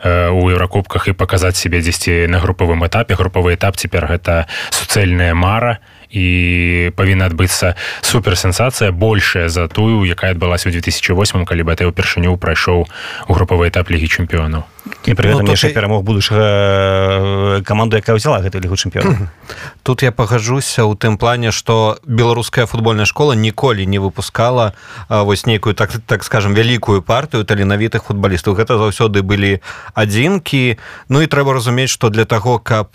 у 0.04 0.50
еўракубках 0.50 1.08
і 1.08 1.16
паказаць 1.16 1.56
сябе 1.56 1.80
дзесьці 1.80 2.26
на 2.28 2.38
групавым 2.38 2.84
этапе. 2.86 3.14
Групавы 3.14 3.54
этап 3.54 3.76
цяпер 3.76 4.06
гэта 4.06 4.46
суцэльная 4.70 5.34
мара 5.34 5.78
і 6.10 6.92
павінна 6.96 7.26
адбыцца 7.26 7.74
суперсенсацыя 8.02 8.92
большая 8.92 9.48
за 9.48 9.66
тую 9.68 10.04
якая 10.04 10.36
адбылася 10.36 10.68
ў 10.68 10.76
2008 10.76 11.48
калі 11.48 11.62
бы 11.62 11.72
ты 11.74 11.88
ўпершыню 11.88 12.36
прайшоў 12.36 12.84
у 12.84 13.32
групавы 13.32 13.72
этап 13.72 13.88
лігі 13.88 14.06
чэмпіёнаў 14.06 14.73
і 15.04 15.12
пры 15.16 15.32
гэтым 15.32 15.48
ну, 15.48 15.52
яшчэ 15.52 15.70
і... 15.70 15.74
перамог 15.74 16.04
будучага 16.04 17.60
каманду 17.64 17.96
якая 17.96 18.16
ўзяла 18.16 18.44
гэту 18.44 18.60
лігу 18.60 18.76
чэмпіёна 18.76 19.32
тут 19.82 20.04
я 20.04 20.12
пагажуся 20.12 20.84
ў 20.84 20.92
тым 20.96 21.16
плане 21.16 21.52
што 21.52 21.96
беларуская 22.04 22.66
футбольная 22.66 23.08
школа 23.08 23.32
ніколі 23.32 23.86
не 23.86 23.98
выпускала 23.98 24.76
вось 25.08 25.46
нейкую 25.46 25.74
так 25.74 25.92
так 26.06 26.24
скажем 26.24 26.54
вялікую 26.54 27.02
партыю 27.02 27.44
таленавітых 27.44 28.04
футбалістаў 28.04 28.54
гэта 28.54 28.76
заўсёды 28.78 29.22
былі 29.22 29.60
адзінкі. 29.94 30.78
Ну 31.08 31.20
і 31.20 31.26
трэба 31.26 31.54
разумець 31.54 31.90
што 31.90 32.10
для 32.10 32.24
таго 32.24 32.58
каб 32.58 32.92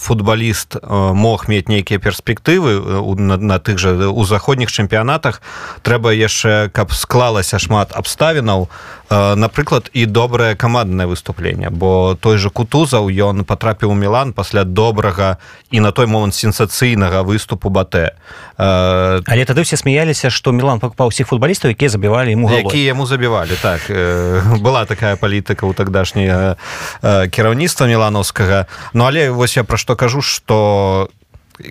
футбаліст 0.00 0.76
мог 0.88 1.48
мець 1.48 1.68
нейкія 1.68 1.98
перспектывы 1.98 2.80
на, 3.16 3.36
на 3.36 3.58
тых 3.58 3.78
жа 3.78 4.08
у 4.08 4.24
заходніх 4.24 4.72
чэмпіянатах 4.72 5.42
трэба 5.82 6.12
яшчэ 6.12 6.68
каб 6.72 6.92
склалася 6.92 7.58
шмат 7.58 7.92
абставінаў 7.92 8.68
напрыклад 9.10 9.90
і 9.92 10.06
добрае 10.06 10.54
каманднае 10.54 11.06
выступленне 11.06 11.70
бо 11.70 12.16
той 12.20 12.38
же 12.38 12.50
кутузаў 12.50 13.08
ён 13.08 13.44
потрапіў 13.44 13.90
у 13.90 13.94
мілан 13.94 14.32
пасля 14.32 14.64
добрага 14.64 15.36
і 15.70 15.80
на 15.80 15.92
той 15.92 16.06
момант 16.06 16.34
сенсацыйнага 16.34 17.22
выступу 17.22 17.68
батэ 17.68 18.16
але 18.56 19.44
тады 19.44 19.62
все 19.62 19.76
смяяліся 19.76 20.30
што 20.30 20.52
мілан 20.52 20.80
пакупаў 20.80 21.12
усіх 21.12 21.28
футбалістаў 21.28 21.70
якія 21.76 21.88
забівалі 21.88 22.32
ему 22.32 22.50
якія 22.50 22.94
яму 22.94 23.06
забівалі 23.06 23.56
так. 23.62 23.80
Была 24.60 24.86
такая 24.86 25.16
палітыка 25.16 25.66
ў 25.66 25.74
тагдашняга 25.74 26.56
кіраўніцтва 27.02 27.86
міланаўскага. 27.86 28.66
Ну 28.92 29.04
але 29.04 29.30
вось 29.30 29.56
я 29.56 29.64
пра 29.64 29.76
што 29.76 29.96
кажу 29.96 30.22
что 30.22 31.08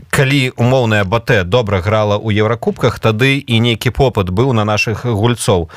калі 0.09 0.51
умоўная 0.55 1.03
батэ 1.03 1.43
добра 1.43 1.81
грала 1.81 2.15
ў 2.15 2.39
еўракубках 2.39 2.99
тады 2.99 3.37
і 3.39 3.59
нейкі 3.59 3.91
попыт 3.91 4.31
быў 4.31 4.53
на 4.53 4.63
наших 4.63 5.05
гульцоў. 5.05 5.69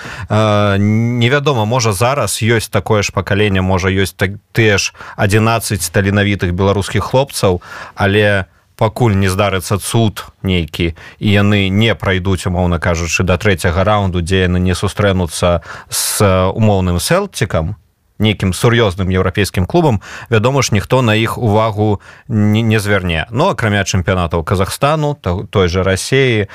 Невядома 0.79 1.65
можа 1.65 1.93
зараз 1.93 2.39
ёсць 2.43 2.71
такое 2.71 3.03
ж 3.03 3.11
пакаленне 3.11 3.61
можа 3.63 3.91
ёсць 3.91 4.15
так 4.15 4.39
тыя 4.53 4.79
ж 4.79 4.95
11 5.17 5.83
таленавітых 5.91 6.55
беларускіх 6.55 7.03
хлопцаў 7.03 7.63
але 7.95 8.47
пакуль 8.77 9.17
не 9.17 9.29
здарыцца 9.33 9.81
цуд 9.81 10.29
нейкі 10.43 10.93
і 11.19 11.27
яны 11.27 11.69
не 11.73 11.95
прайдуць 11.97 12.47
умоўна 12.47 12.79
кажучы 12.79 13.25
да 13.25 13.41
трэцяга 13.41 13.85
раунду 13.85 14.21
дзе 14.21 14.47
яны 14.47 14.61
не 14.61 14.77
сустрэнуцца 14.77 15.65
з 15.89 16.23
умоўным 16.53 17.01
сэлцікам 17.01 17.75
нейкім 18.19 18.53
сур'ёзным 18.53 19.11
еўрапейскім 19.11 19.67
клубам 19.67 20.01
вядома 20.31 20.63
ж 20.63 20.73
ніхто 20.73 21.03
на 21.03 21.15
іх 21.15 21.39
увагу 21.39 22.01
не, 22.29 22.63
не 22.63 22.81
зверне 22.81 23.27
но 23.31 23.45
ну, 23.45 23.51
акрамя 23.51 23.85
чэмпіянатаў 23.85 24.45
Казахстану 24.45 25.17
то, 25.21 25.47
той 25.51 25.69
же 25.69 25.83
рассеі 25.83 26.47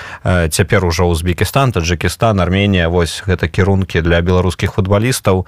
цяпер 0.50 0.86
ужо 0.86 1.06
Узбекістан 1.06 1.72
таджикістан 1.72 2.40
Арменія 2.40 2.88
вось 2.88 3.24
гэта 3.28 3.48
кірункі 3.48 4.02
для 4.02 4.22
беларускіх 4.22 4.74
футбалістаў. 4.74 5.46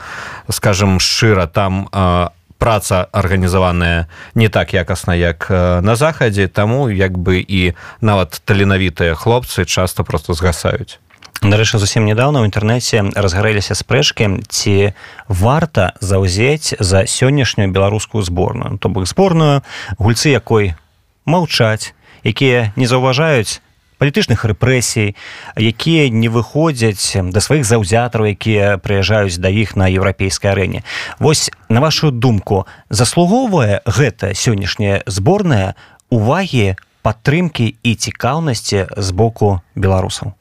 Скажем 0.50 1.00
шчыра 1.00 1.48
там 1.48 1.90
а 1.92 2.32
праца 2.58 3.08
арганізаваная 3.12 4.08
не 4.36 4.48
так 4.50 4.74
якасна 4.74 5.16
як 5.16 5.50
на 5.84 5.96
захадзе 5.96 6.48
таму 6.48 6.90
як 6.90 7.18
бы 7.18 7.44
і 7.44 7.74
нават 8.00 8.40
таленавітыя 8.46 9.16
хлопцы 9.16 9.66
часто 9.66 10.04
просто 10.04 10.34
згасаюць 10.34 11.00
Дарэчы, 11.44 11.76
зусім 11.76 12.08
нядаўна 12.08 12.40
ў 12.40 12.48
інтэрнэце 12.48 13.20
разгарэліся 13.20 13.76
спрэчкі, 13.76 14.48
ці 14.48 14.96
варта 15.28 15.92
заўзець 16.00 16.80
за 16.80 17.04
сённяшнюю 17.04 17.68
беларускую 17.68 18.24
зборную, 18.24 18.80
то 18.80 18.88
бок 18.88 19.04
зборную 19.12 19.60
гульцы 20.00 20.32
якой 20.32 20.80
маўчаць, 21.28 21.92
якія 22.24 22.72
не 22.80 22.88
заўважаюць 22.88 23.60
палітычных 24.00 24.48
рэпрэсій, 24.48 25.20
якія 25.60 26.08
не 26.08 26.32
выходзяць 26.32 27.12
да 27.12 27.44
сваіх 27.44 27.68
заўзятараў, 27.68 28.32
якія 28.32 28.80
прыязджаюць 28.80 29.36
да 29.36 29.52
іх 29.52 29.76
на 29.76 29.92
еўрапейскай 29.92 30.56
арэне. 30.56 30.88
Вось 31.20 31.52
на 31.68 31.84
вашу 31.84 32.16
думку, 32.16 32.72
заслугоўвае 32.88 33.84
гэта 33.84 34.32
сённяшняя 34.32 35.04
зборная 35.12 35.76
увагі 36.08 36.80
падтрымкі 37.04 37.76
і 37.84 37.92
цікаўнасці 38.00 38.96
з 38.96 39.10
боку 39.12 39.60
беларусаў 39.76 40.40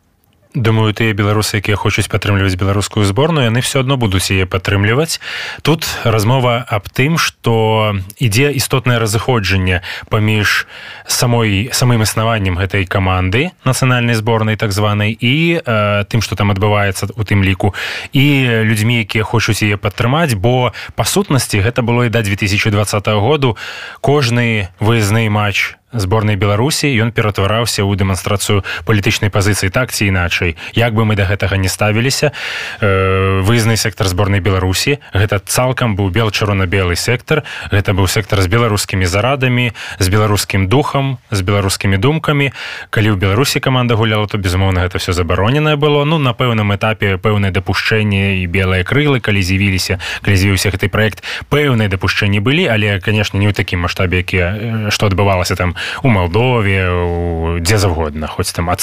думаю 0.55 0.93
тыя 0.93 1.13
беларусы 1.17 1.59
якія 1.59 1.77
хочуць 1.77 2.09
падтрымліваць 2.13 2.57
беларускую 2.61 3.05
зборную 3.05 3.49
яны 3.49 3.61
все 3.61 3.81
адно 3.81 3.97
будуць 3.97 4.29
яе 4.33 4.45
падтрымліваць. 4.47 5.21
Тут 5.63 5.87
размова 6.05 6.65
аб 6.69 6.89
тым 6.93 7.17
что 7.17 7.97
ідзе 8.19 8.53
істотнае 8.53 8.99
разыходжанне 8.99 9.83
паміж 10.09 10.67
самой 11.07 11.71
самым 11.73 12.03
існаваннем 12.03 12.57
гэтай 12.57 12.85
каманды 12.85 13.53
нацыянальнай 13.65 14.15
зборнай 14.15 14.57
так 14.57 14.73
званай 14.73 15.13
і 15.13 15.61
э, 15.61 16.05
тым 16.09 16.21
что 16.21 16.37
там 16.37 16.53
адбываецца 16.53 17.13
у 17.17 17.23
тым 17.25 17.45
ліку 17.45 17.75
і 18.13 18.25
людзьмі 18.69 19.05
якія 19.05 19.25
хочуць 19.25 19.63
яе 19.63 19.77
падтрымаць 19.77 20.35
бо 20.35 20.73
па 20.97 21.05
сутнасці 21.05 21.61
гэта 21.61 21.83
было 21.83 22.07
і 22.07 22.13
да 22.13 22.23
2020 22.23 23.09
году. 23.21 23.57
Кожны 24.01 24.69
выязны 24.81 25.29
матч 25.29 25.77
зборнай 25.93 26.37
беларусі 26.37 26.89
ён 27.03 27.13
ператвараўся 27.13 27.85
ў 27.85 27.97
дэманстрацыю 27.97 28.65
палітычнай 28.85 29.31
пазіцыі 29.31 29.71
так 29.71 29.93
ці 29.93 30.09
іначай. 30.09 30.57
Як 30.73 30.95
бы 30.95 31.05
мы 31.05 31.17
да 31.17 31.29
гэтага 31.29 31.57
не 31.57 31.69
ставіліся 31.69 32.33
э, 32.81 33.41
выязны 33.45 33.77
сектор 33.77 34.09
зборнай 34.09 34.41
беларусі. 34.41 34.99
Гэта 35.13 35.41
цалкам 35.45 35.97
быў 35.97 36.11
бел-чырвона-белы 36.11 36.97
сектор 36.97 37.45
гэта 37.71 37.93
быў 37.93 38.09
сектор 38.09 38.41
з 38.41 38.49
беларускімі 38.49 39.07
зарадамі 39.07 39.73
з 39.99 40.07
беларускім 40.09 40.69
духам 40.69 41.19
з 41.31 41.41
беларускімі 41.43 41.97
думкамі. 41.97 42.53
Калі 42.91 43.09
ў 43.13 43.17
беларусі 43.17 43.61
каманда 43.61 43.95
гуляла 43.95 44.27
то 44.27 44.39
безумоўна 44.39 44.89
гэта 44.89 44.99
все 44.99 45.13
забароненае 45.13 45.77
было. 45.77 46.05
Ну 46.05 46.19
на 46.19 46.33
пэўным 46.33 46.73
этапе 46.75 47.17
пэўнае 47.17 47.53
дапушчэнне 47.53 48.43
і 48.43 48.47
белыя 48.47 48.85
крылы 48.85 49.21
калі 49.21 49.43
з'явіліся 49.43 50.01
калі 50.23 50.37
з'явіўся 50.37 50.73
гэты 50.73 50.89
проект 50.89 51.23
пэўныя 51.53 51.89
дапушчэнні 51.89 52.41
былі 52.41 52.67
але 52.67 53.01
конечно 53.01 53.39
не 53.39 53.49
ў 53.49 53.55
такім 53.55 53.85
маштабе 53.85 54.25
які 54.25 54.91
што 54.91 55.07
адбывалася 55.07 55.57
там 55.57 55.75
у 56.03 56.09
Малдове 56.09 57.61
дзе 57.61 57.79
заўгодна 57.79 58.27
хоць 58.27 58.53
там 58.53 58.71
ад 58.71 58.81